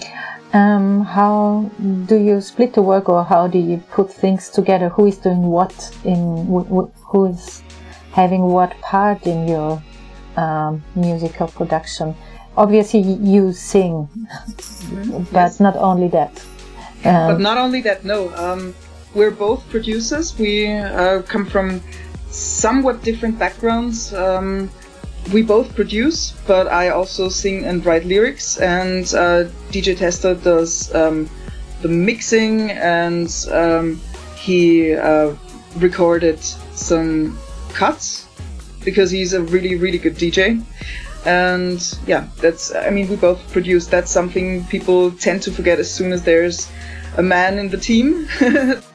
[0.52, 1.70] Um, how
[2.08, 4.90] do you split the work, or how do you put things together?
[4.90, 6.48] Who is doing what in
[7.06, 7.62] who is
[8.12, 9.82] having what part in your
[10.38, 12.16] um, musical production?
[12.58, 15.24] Obviously, you sing, mm-hmm.
[15.32, 15.60] but yes.
[15.60, 16.44] not only that.
[17.06, 18.04] Um, but not only that.
[18.04, 18.74] No, um,
[19.14, 20.38] we're both producers.
[20.38, 21.80] We uh, come from
[22.30, 24.14] somewhat different backgrounds.
[24.14, 24.70] Um,
[25.34, 30.94] we both produce, but I also sing and write lyrics, and uh, DJ Testa does
[30.96, 31.30] um,
[31.82, 34.02] the mixing, and um,
[34.36, 35.36] he uh,
[35.78, 37.38] recorded some
[37.74, 38.28] cuts
[38.84, 40.64] because he's a really, really good DJ.
[41.26, 43.88] And yeah, that's, I mean, we both produce.
[43.88, 46.72] That's something people tend to forget as soon as there's
[47.18, 48.28] a man in the team.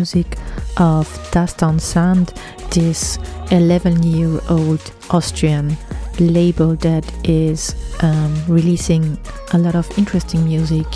[0.00, 0.38] music
[0.78, 2.32] of Das Sand,
[2.70, 3.18] this
[3.50, 4.80] 11 year old
[5.10, 5.76] Austrian
[6.18, 9.18] label that is um, releasing
[9.52, 10.86] a lot of interesting music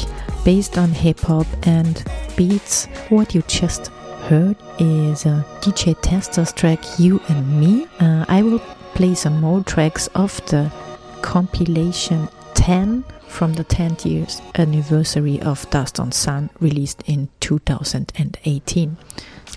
[0.43, 2.03] based on hip hop and
[2.35, 2.87] beats.
[3.11, 3.89] What you just
[4.29, 7.87] heard is a DJ Testa's track You and Me.
[8.01, 8.61] Uh, I will
[8.95, 10.73] play some more tracks of the
[11.21, 13.05] compilation 10
[13.35, 18.97] from the 10th years anniversary of Duzz Down San, released in 2018.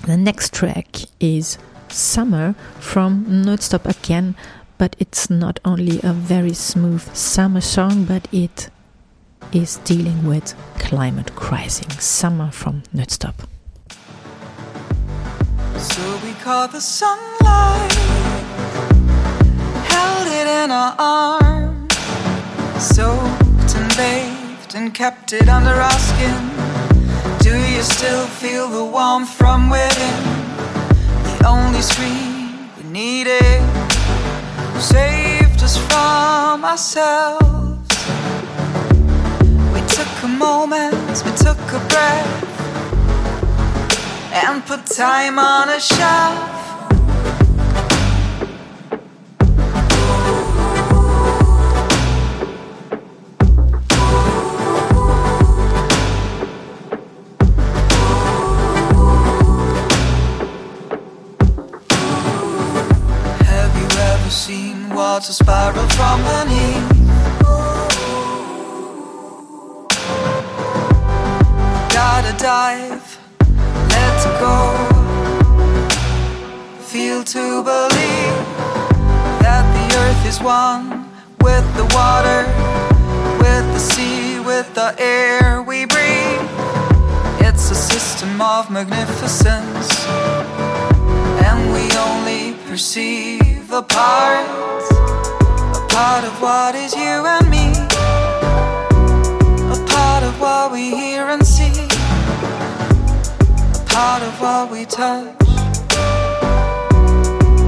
[0.04, 0.88] The next track
[1.20, 4.36] is Summer from Notstop again,
[4.80, 8.72] but it's not only a very smooth summer song, but it
[9.54, 12.04] is dealing with climate crisis.
[12.04, 13.36] Summer from Notstop.
[15.78, 17.94] So we caught the sunlight,
[19.94, 21.96] held it in our arms,
[22.80, 23.47] soaked
[23.78, 26.42] and bathed and kept it under our skin.
[27.40, 30.22] Do you still feel the warmth from within?
[31.24, 33.62] The only stream we needed
[34.80, 37.90] saved us from ourselves.
[39.74, 42.34] We took a moment, we took a breath
[44.44, 46.77] and put time on a shelf.
[64.38, 66.90] Seen water spiral from beneath?
[71.92, 73.18] Gotta dive
[73.90, 74.58] Let's go.
[76.82, 78.38] Feel to believe
[79.42, 81.10] that the earth is one
[81.42, 82.46] with the water,
[83.40, 86.48] with the sea, with the air we breathe.
[87.42, 90.06] It's a system of magnificence,
[91.48, 94.47] and we only perceive a part,
[95.76, 97.72] a part of what is you and me,
[99.72, 101.74] a part of what we hear and see.
[103.74, 105.36] A part of what we touch,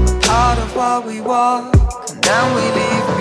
[0.04, 1.74] a part of what we walk,
[2.10, 3.19] and then we leave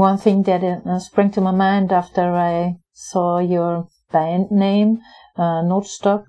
[0.00, 5.02] One thing that uh, sprang to my mind after I saw your band name,
[5.36, 6.24] uh, Notstop,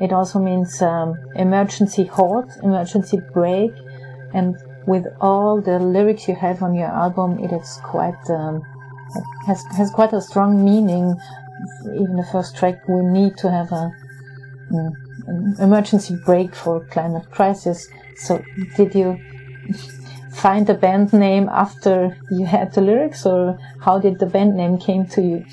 [0.00, 3.72] it also means um, emergency halt, emergency break,
[4.32, 4.54] and
[4.86, 8.62] with all the lyrics you have on your album, it is quite um,
[9.44, 11.16] has has quite a strong meaning.
[11.86, 13.90] Even the first track, we need to have a,
[15.26, 17.88] an emergency break for climate crisis.
[18.18, 18.40] So,
[18.76, 19.18] did you
[20.42, 24.78] find the band name after you had the lyrics, or how did the band name
[24.78, 25.44] came to you?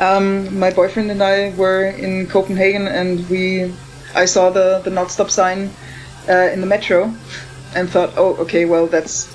[0.00, 3.72] Um, my boyfriend and I were in Copenhagen, and we,
[4.14, 5.70] I saw the the not stop sign
[6.28, 7.12] uh, in the metro,
[7.74, 9.34] and thought, oh, okay, well that's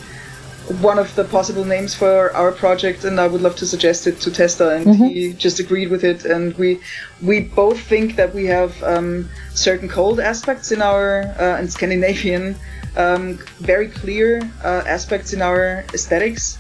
[0.82, 4.22] one of the possible names for our project, and I would love to suggest it
[4.22, 5.08] to Testa, and Mhm.
[5.10, 6.26] he just agreed with it.
[6.26, 6.80] And we
[7.22, 12.56] we both think that we have um, certain cold aspects in our uh, and Scandinavian,
[12.97, 16.57] um, very clear uh, aspects in our aesthetics.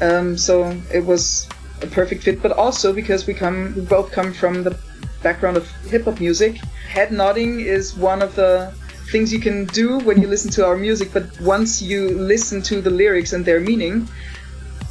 [0.00, 1.48] Um, so it was
[1.82, 4.78] a perfect fit, but also because we come, we both come from the
[5.22, 6.56] background of hip hop music.
[6.88, 8.72] Head nodding is one of the
[9.10, 12.80] things you can do when you listen to our music, but once you listen to
[12.80, 14.08] the lyrics and their meaning,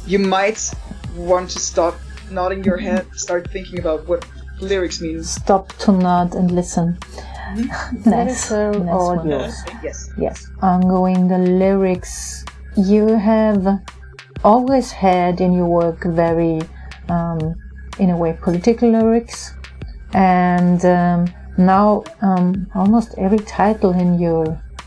[0.06, 0.70] you might
[1.16, 1.98] want to stop
[2.30, 4.24] nodding your head, start thinking about what
[4.60, 5.24] lyrics mean.
[5.24, 6.98] Stop to nod and listen.
[8.06, 8.52] Nice.
[8.52, 9.30] all nice one.
[9.30, 9.54] yours.
[9.82, 10.10] Yes.
[10.18, 10.48] Yes.
[10.62, 12.44] Ongoing the lyrics,
[12.76, 13.80] you have
[14.44, 16.60] always had in your work very,
[17.08, 17.54] um,
[17.98, 19.54] in a way, political lyrics,
[20.12, 21.26] and um,
[21.58, 24.46] now um, almost every title in your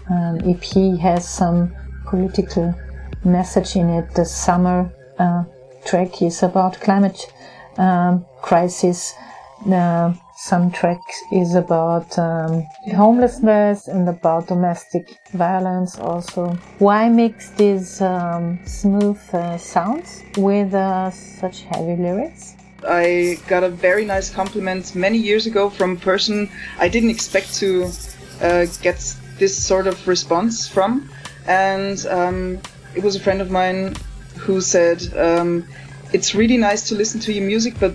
[0.10, 1.74] um, EP has some
[2.06, 2.74] political
[3.24, 4.14] message in it.
[4.16, 5.44] The summer uh,
[5.86, 7.32] track is about climate
[7.78, 9.14] um, crisis.
[9.66, 16.50] Uh, some tracks is about um, homelessness and about domestic violence also.
[16.80, 22.58] Why mix these um, smooth uh, sounds with uh, such heavy lyrics?
[22.86, 27.54] I got a very nice compliment many years ago from a person I didn't expect
[27.62, 27.90] to
[28.42, 28.98] uh, get
[29.40, 31.10] this sort of response from,
[31.48, 32.60] and um,
[32.96, 33.96] it was a friend of mine
[34.38, 35.66] who said, um,
[36.12, 37.94] "It's really nice to listen to your music, but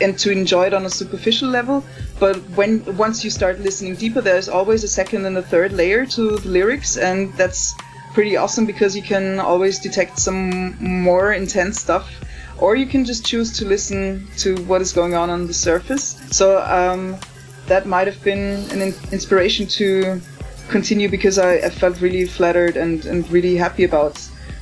[0.00, 1.84] and to enjoy it on a superficial level,
[2.18, 6.06] but when once you start listening deeper, there's always a second and a third layer
[6.06, 7.74] to the lyrics, and that's
[8.12, 12.08] pretty awesome because you can always detect some more intense stuff."
[12.58, 16.20] or you can just choose to listen to what is going on on the surface.
[16.30, 17.16] So um,
[17.66, 20.20] that might have been an in- inspiration to
[20.68, 24.18] continue because I, I, felt really flattered and, and really happy about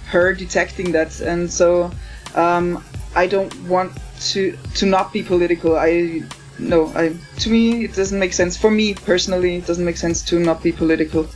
[0.06, 1.20] her detecting that.
[1.20, 1.90] And so
[2.34, 2.82] um,
[3.14, 3.92] I don't want
[4.30, 5.76] to to not be political.
[5.76, 6.22] I
[6.58, 8.56] no, I to me it doesn't make sense.
[8.56, 11.26] For me personally, it doesn't make sense to not be political.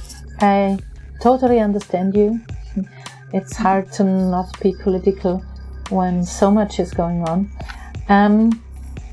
[0.41, 0.79] I
[1.21, 2.41] totally understand you.
[3.33, 5.43] It's hard to not be political
[5.91, 7.51] when so much is going on.
[8.09, 8.63] Um,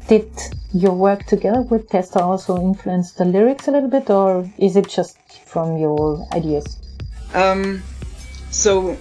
[0.08, 0.30] did
[0.74, 4.90] your work together with Testa also influence the lyrics a little bit, or is it
[4.90, 6.78] just from your ideas?
[7.34, 7.82] Um,
[8.52, 8.98] so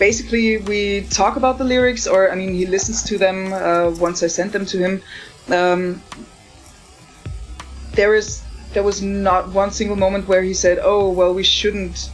[0.00, 4.24] basically, we talk about the lyrics, or I mean, he listens to them uh, once
[4.24, 5.02] I sent them to him.
[5.48, 6.02] Um,
[7.92, 8.42] there is
[8.72, 12.10] there was not one single moment where he said, "Oh, well, we shouldn't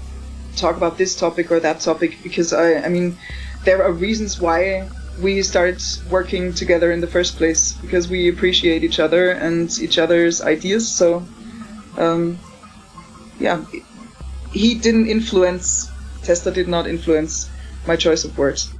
[0.56, 3.16] talk about this topic or that topic," because I, I mean,
[3.64, 4.88] there are reasons why
[5.22, 5.80] we started
[6.10, 10.84] working together in the first place because we appreciate each other and each other's ideas.
[10.88, 11.24] So,
[11.96, 12.38] um,
[13.38, 13.64] yeah,
[14.52, 15.88] he didn't influence.
[16.22, 17.48] Testa did not influence
[17.86, 18.72] my choice of words.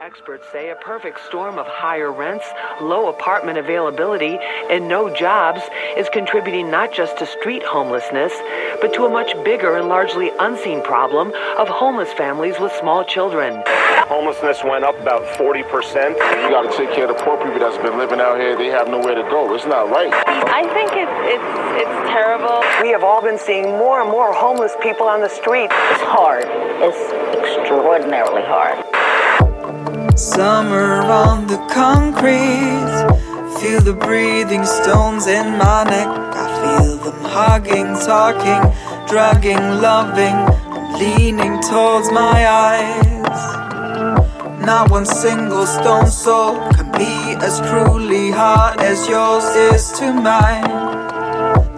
[0.00, 2.44] Experts say a perfect storm of higher rents,
[2.80, 4.36] low apartment availability,
[4.68, 5.62] and no jobs
[5.96, 8.32] is contributing not just to street homelessness,
[8.80, 13.62] but to a much bigger and largely unseen problem of homeless families with small children.
[14.08, 15.64] Homelessness went up about 40%.
[15.64, 18.56] You got to take care of the poor people that's been living out here.
[18.56, 19.54] They have nowhere to go.
[19.54, 20.12] It's not right.
[20.26, 22.60] I think it's, it's, it's terrible.
[22.82, 25.70] We have all been seeing more and more homeless people on the street.
[25.70, 26.41] It's hard.
[26.84, 26.98] It's
[27.38, 28.82] extraordinarily hard.
[30.18, 32.98] Summer on the concrete.
[33.60, 36.08] Feel the breathing stones in my neck.
[36.08, 38.62] I feel them hugging, talking,
[39.06, 40.34] drugging, loving.
[40.98, 43.40] Leaning towards my eyes.
[44.66, 50.64] Not one single stone soul can be as cruelly hard as yours is to mine.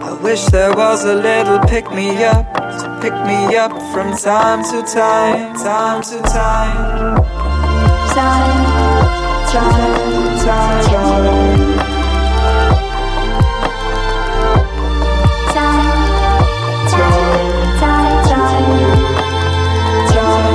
[0.01, 2.54] I wish there was a little pick me up
[3.05, 7.15] pick me up from time to time, time to time
[8.15, 8.55] time,
[9.51, 10.83] time, time,
[20.09, 20.45] time.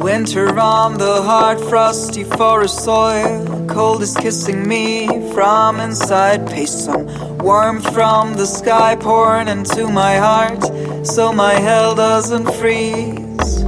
[0.00, 3.66] Winter on the hard, frosty forest soil.
[3.68, 6.48] Cold is kissing me from inside.
[6.48, 13.62] Pace some warmth from the sky pouring into my heart so my hell doesn't freeze.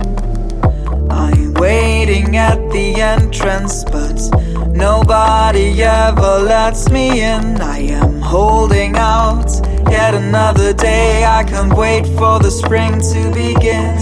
[1.08, 4.18] I'm waiting at the entrance, but
[4.72, 7.60] nobody ever lets me in.
[7.60, 9.48] I am holding out
[9.88, 11.24] yet another day.
[11.24, 13.00] I can't wait for the spring.
[13.12, 13.96] To begin,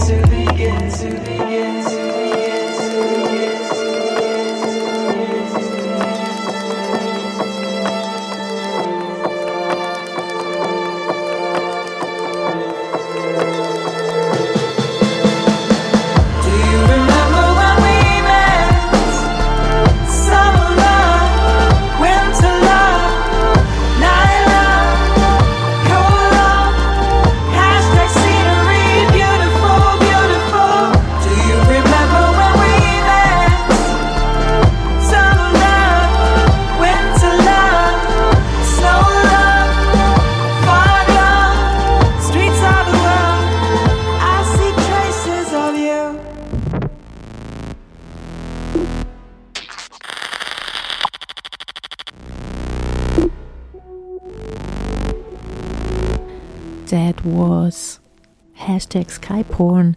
[58.87, 59.95] hashtag skyporn,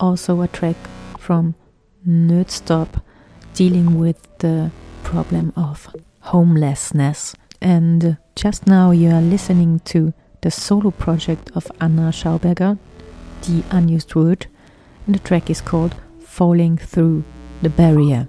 [0.00, 0.76] also a track
[1.18, 1.54] from
[2.06, 3.02] Notstop
[3.54, 4.70] dealing with the
[5.02, 7.34] problem of homelessness.
[7.60, 10.12] And just now you are listening to
[10.42, 12.78] the solo project of Anna Schauberger,
[13.42, 14.46] The Unused Word,
[15.06, 17.24] and the track is called Falling Through
[17.62, 18.28] the Barrier.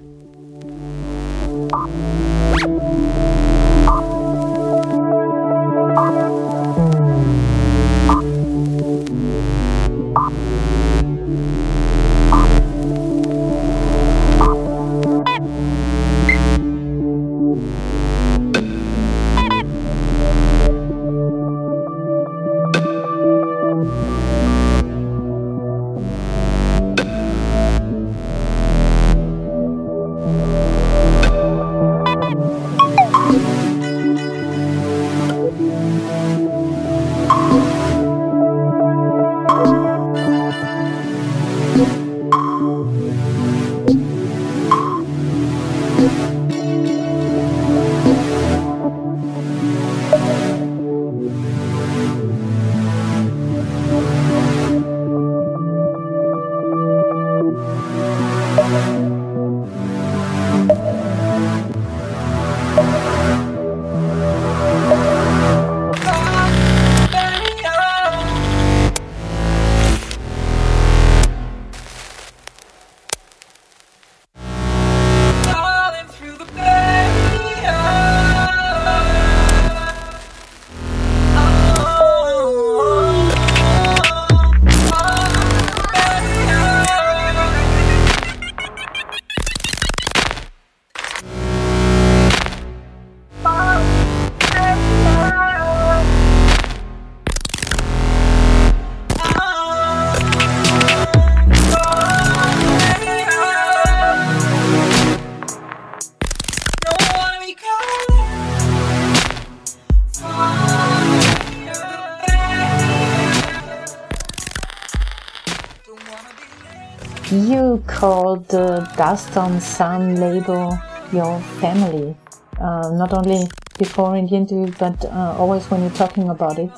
[118.35, 120.77] Called the Duzz Down San label
[121.13, 122.17] your family,
[122.59, 126.71] uh, not only before in the interview, but uh, always when you're talking about it.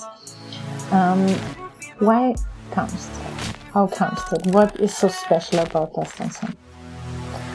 [0.92, 1.28] Um,
[1.98, 2.36] why
[2.72, 3.56] comes that?
[3.74, 4.46] How comes that?
[4.54, 6.56] What is so special about Duzz Down San?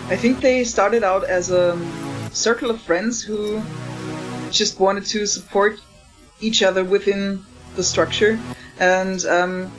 [0.08, 1.78] I think they started out as a
[2.32, 3.62] circle of friends who
[4.50, 5.78] just wanted to support
[6.40, 7.44] each other within
[7.76, 8.36] the structure,
[8.80, 9.70] and um,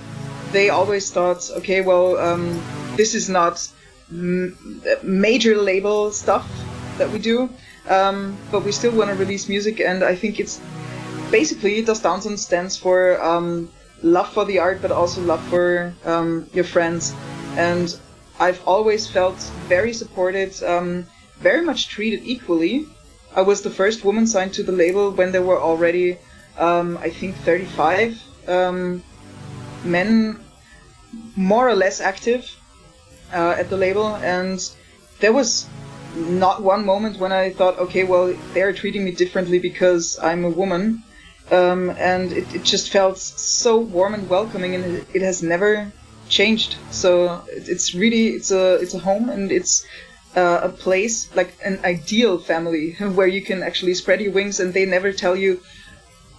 [0.54, 2.64] they always thought, okay, well, um,
[2.96, 3.70] this is not
[4.12, 6.48] major label stuff
[6.98, 7.50] that we do,
[7.90, 10.60] um, but we still want to release music, and I think it's
[11.32, 13.70] basically Duzz Down San stands for um,
[14.02, 17.14] love for the art, but also love for um, your friends,
[17.56, 17.98] and
[18.40, 19.38] I've always felt
[19.68, 21.06] very supported, um,
[21.40, 22.86] very much treated equally.
[23.36, 26.18] I was the first woman signed to the label when there were already,
[26.58, 29.04] um, I think, 35 um,
[29.84, 30.40] men
[31.36, 32.50] more or less active
[33.34, 34.60] uh, at the label, and
[35.20, 35.68] there was
[36.16, 40.50] not one moment when I thought, okay, well, they're treating me differently because I'm a
[40.50, 41.04] woman.
[41.52, 45.92] Um, and it, it, just felt so warm and welcoming, and it, it has never
[46.30, 46.78] changed.
[46.90, 49.86] So it's really it's a it's a home, and it's
[50.38, 54.74] uh, a place like an ideal family where you can actually spread your wings, and
[54.74, 55.62] they never tell you,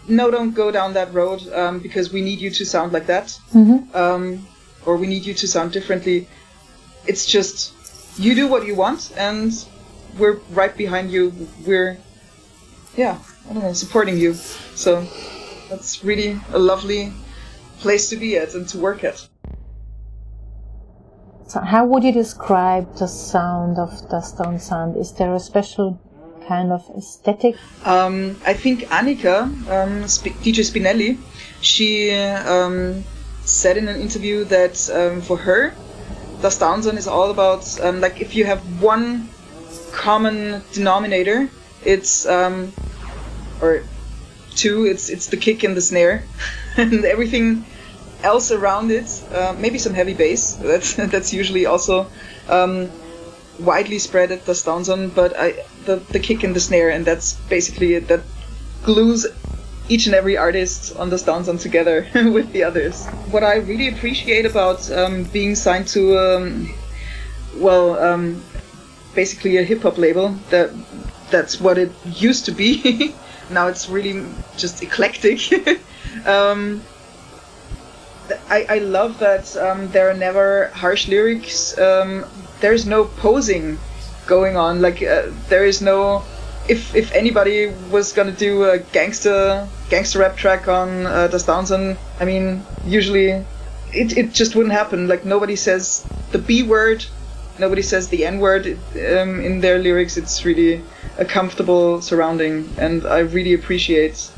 [0.08, 3.26] no, don't go down that road um, because we need you to sound like that,
[3.52, 3.94] mm-hmm.
[3.94, 4.46] um,
[4.86, 6.26] or we need you to sound differently.
[7.06, 7.72] It's just
[8.18, 9.52] you do what you want, and
[10.18, 11.32] we're right behind you.
[11.66, 11.98] We're
[12.96, 14.34] yeah, I don't know, supporting you.
[14.74, 15.06] So
[15.68, 17.12] that's really a lovely
[17.80, 19.28] place to be at and to work at.
[21.48, 24.96] So how would you describe the sound of Duzz Down San?
[24.96, 26.00] Is there a special
[26.48, 27.56] kind of aesthetic?
[27.84, 31.18] Um, I think Annika, um, Sp- DJ Spinelli,
[31.60, 33.04] she um,
[33.44, 35.74] said in an interview that um, for her,
[36.44, 39.30] Duzz Down San is all about um, like if you have one
[39.92, 41.48] common denominator,
[41.82, 42.70] it's um,
[43.62, 43.82] or
[44.54, 46.22] two, it's it's the kick and the snare,
[46.76, 47.64] and everything
[48.22, 50.52] else around it, uh, maybe some heavy bass.
[50.60, 52.08] That's that's usually also
[52.50, 52.90] um,
[53.58, 57.06] widely spread at Duzz Down San, but I, the the kick and the snare, and
[57.06, 58.08] that's basically it.
[58.08, 58.20] That
[58.82, 59.26] glues
[59.88, 63.06] each and every artist on Duzz Down San together with the others.
[63.30, 66.74] What I really appreciate about um, being signed to, um,
[67.56, 68.42] well, um,
[69.14, 70.70] basically a hip hop label that
[71.30, 73.14] that's what it used to be.
[73.50, 74.26] now it's really
[74.56, 75.40] just eclectic.
[76.26, 76.82] um,
[78.48, 81.76] I, I love that um, there are never harsh lyrics.
[81.78, 82.24] Um,
[82.60, 83.78] there's no posing
[84.26, 84.80] going on.
[84.80, 86.22] Like uh, there is no.
[86.68, 91.66] If if anybody was gonna do a gangster gangster rap track on uh, Duzz Down
[91.66, 93.30] San, I mean, usually
[93.92, 95.08] it, it just wouldn't happen.
[95.08, 97.04] Like nobody says the B word,
[97.58, 100.16] nobody says the N word um, in their lyrics.
[100.16, 100.82] It's really
[101.18, 104.30] a comfortable surrounding, and I really appreciate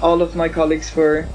[0.00, 1.28] all of my colleagues for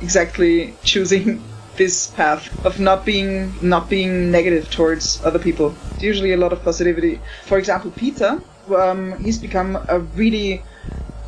[0.00, 1.42] exactly choosing
[1.76, 5.76] this path of not being not being negative towards other people.
[5.94, 7.20] It's usually a lot of positivity.
[7.46, 8.40] For example, Peter,
[8.72, 10.62] um, he's become a really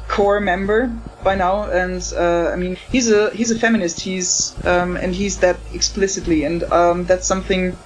[0.09, 0.91] core member
[1.23, 4.01] by now, and uh, I mean he's a he's a feminist.
[4.01, 7.77] He's um, and he's that explicitly, and um, that's something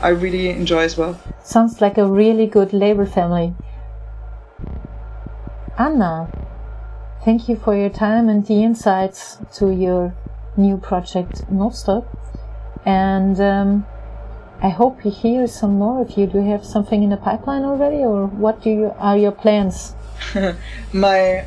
[0.00, 1.20] I really enjoy as well.
[1.42, 3.54] Sounds like a really good label family.
[5.78, 6.28] Anna,
[7.24, 10.14] thank you for your time and the insights to your
[10.56, 12.04] new project Notstop.
[12.84, 13.86] And um,
[14.62, 16.26] I hope you hear some more of you.
[16.26, 19.94] Do you have something in the pipeline already, or what do you are your plans?
[20.92, 21.46] My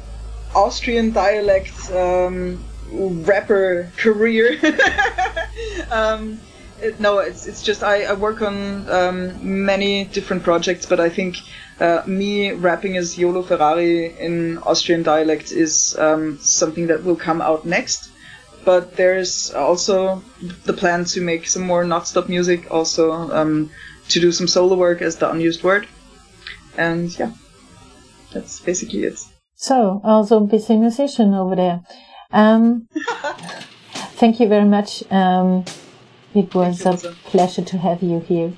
[0.56, 4.60] Austrian dialect um, rapper career.
[5.92, 6.40] um,
[6.82, 11.10] it, no, it's it's just I, I work on um, many different projects, but I
[11.10, 11.38] think
[11.80, 17.42] uh, me rapping as Yolo Ferrari in Austrian dialect is um, something that will come
[17.42, 18.10] out next
[18.66, 20.22] but there's also
[20.66, 23.70] the plan to make some more Notstop music, also um,
[24.10, 25.88] to do some solo work as the unused word,
[26.78, 27.32] and yeah,
[28.32, 29.20] that's basically it.
[29.56, 31.82] So, also busy musician over there.
[32.32, 32.88] Um,
[34.20, 35.04] thank you very much.
[35.12, 35.66] Um,
[36.34, 38.54] it was a pleasure to have you here.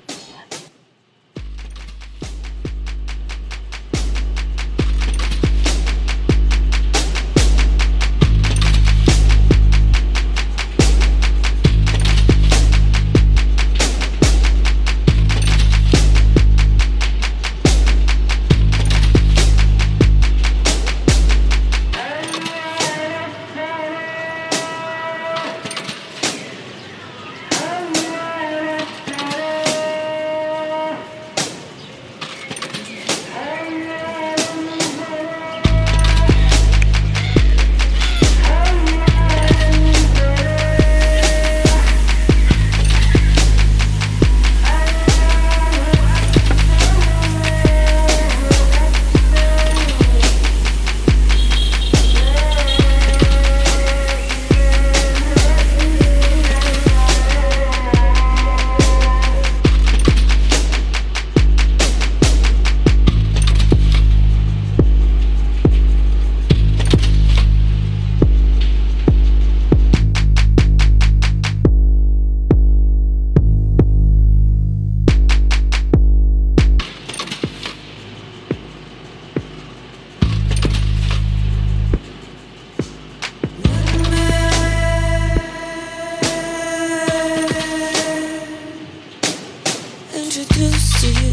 [90.38, 91.32] introduced you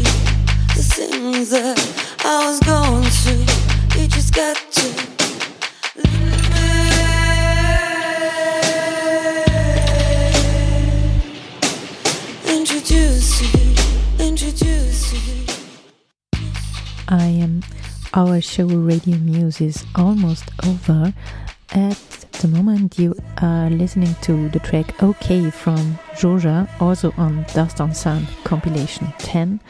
[0.75, 1.77] the things that
[2.23, 4.01] I was going through.
[4.01, 5.13] You just got to.
[17.09, 17.61] I am.
[18.13, 21.13] Our show Radio Muse is almost over.
[21.71, 27.73] At the moment, you are listening to the track OK from Georgia, also on Duzz
[27.73, 29.61] Down San compilation 10.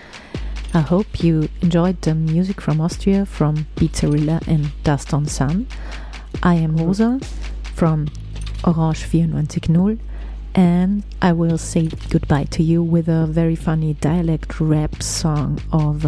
[0.74, 5.68] I hope you enjoyed the music from Austria from Beatzarilla and Duzz Down San.
[6.42, 7.20] I am Rosa
[7.76, 8.08] from
[8.64, 10.00] Orange 94.0
[10.56, 16.08] and I will say goodbye to you with a very funny dialect rap song of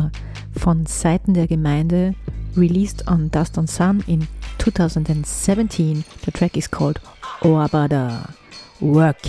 [0.54, 2.16] Von Seiten der Gemeinde
[2.56, 4.28] released on Dust on Sun in
[4.66, 6.04] 2017.
[6.26, 7.00] The track is called
[7.42, 8.34] Oabada
[8.82, 9.22] Work.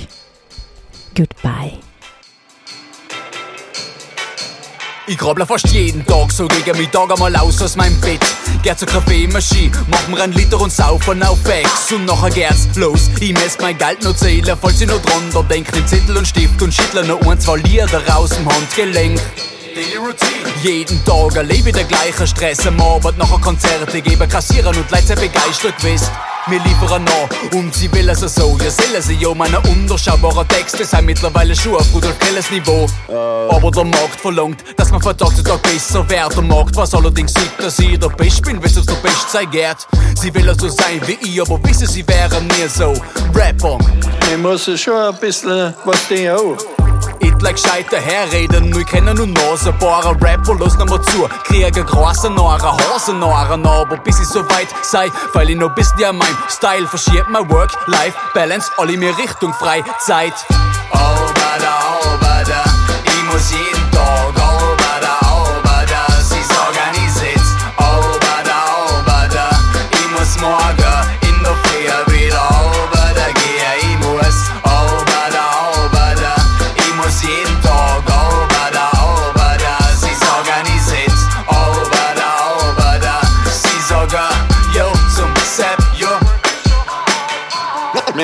[1.14, 1.78] Goodbye.
[5.08, 8.20] Ich grabler fast jeden Tag, so gegen Mittag einmal aus aus meinem Bett.
[8.62, 11.92] Geh zur Kaffeemaschine, mach mir ein Liter und saufen auf Bags.
[11.92, 13.10] Und nachher geht's los.
[13.20, 15.72] Ich mess mein Geld noch zählen, falls ich noch dran da denk.
[15.74, 19.20] Nimm Zettel und Stift und schüttle noch ein, zwei Lieder raus im Handgelenk.
[20.62, 25.14] Jeden Tag erlebe ich den gleichen Stress am Abend, nachher Konzerte geben, kassieren und Leute
[25.14, 26.08] begeistert gewesen.
[26.46, 28.56] Wir liefern nach und sie will es so.
[28.62, 32.86] Ja, sollen sie ja meine unterschaubaren Texte sind mittlerweile schon auf Rudolf Kelles Niveau.
[33.08, 36.36] Aber der Markt verlangt, dass man von Tag zu Tag besser wird.
[36.36, 39.50] Der Markt weiß allerdings nicht, dass ich der Best bin, wenn es der Best sein
[39.50, 39.76] geht.
[40.14, 42.94] Sie will so sein wie ich, aber wissen sie wären nie so.
[43.34, 43.78] Rapper.
[44.30, 46.75] Ich muss schon ein bisschen was den auch.
[47.36, 51.28] Etla gescheiter herreden, nur ich kenne nur Nase, paar Rapper, los noch mal zu.
[51.44, 55.94] Kriege große Nora, Hosen Nora, aber bis ich so weit sei, weil ich noch bis
[55.96, 60.32] dir mein Style verschiebt, mein Work-Life-Balance, alle mir Richtung Freizeit.
[60.90, 62.64] Obada, obada,
[63.04, 63.75] ich muss jeden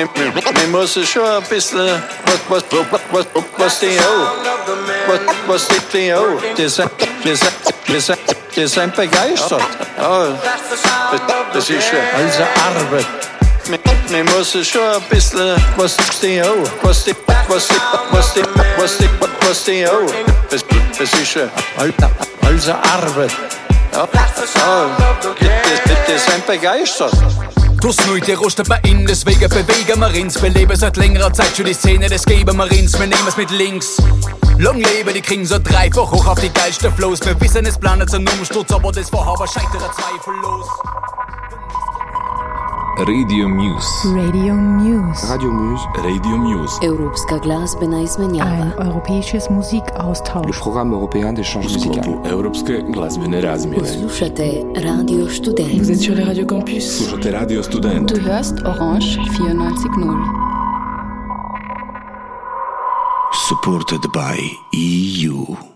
[0.03, 3.25] Mir, muss schon ein bisschen was, was, was, was,
[3.57, 4.31] was den auch.
[5.07, 6.41] Was, was die den auch.
[6.57, 6.91] Die sind,
[7.23, 7.53] die sind,
[7.87, 8.19] die sind,
[8.55, 9.61] die sind begeistert.
[9.97, 11.21] Ja, das,
[11.53, 13.05] das ist schon also Arbeit.
[14.09, 16.49] Mir muss schon ein bisschen was den auch.
[16.81, 17.15] Was die,
[17.47, 17.75] was die,
[18.11, 18.43] was die,
[18.77, 19.09] was die,
[19.47, 20.11] was die auch.
[20.49, 20.65] Das,
[20.99, 21.49] das ist schon
[22.45, 23.31] also Arbeit.
[23.93, 24.07] Ja,
[24.55, 24.89] ja
[25.39, 27.13] die, die, die sind begeistert.
[27.83, 30.39] Das Neue rostet bei ihnen, deswegen bewegen wir ins.
[30.39, 32.97] Beleben seit längerer Zeit schon die Szene, das geben wir ins.
[32.97, 34.01] Wir nehmen es mit links.
[34.57, 37.19] Long lebe, die kriegen so dreifach hoch auf die geilsten Flows.
[37.25, 37.77] Wir wissen, es
[38.09, 40.65] so einen Umsturz, aber das Vorhaben scheitert zweifellos.
[42.97, 44.07] Radio Muse.
[44.15, 45.27] Radio Muse.
[45.27, 45.83] Radio Muse.
[45.97, 46.79] Radio Muse.
[46.85, 47.37] Europska
[48.01, 48.49] izmenjava.
[48.51, 50.59] Ein europäisches Le Musikaustausch.
[50.59, 51.93] programme européen d'échange musical.
[52.03, 53.87] sklopu Europske glazbene razmjene.
[53.87, 55.81] Slušate Radio Student.
[55.81, 56.97] Vous êtes sur les radios campus.
[56.97, 58.13] Slušate Radio Student.
[58.13, 60.17] Du hörst Orange 94.0.
[63.47, 64.37] Supported by
[64.73, 65.72] EU.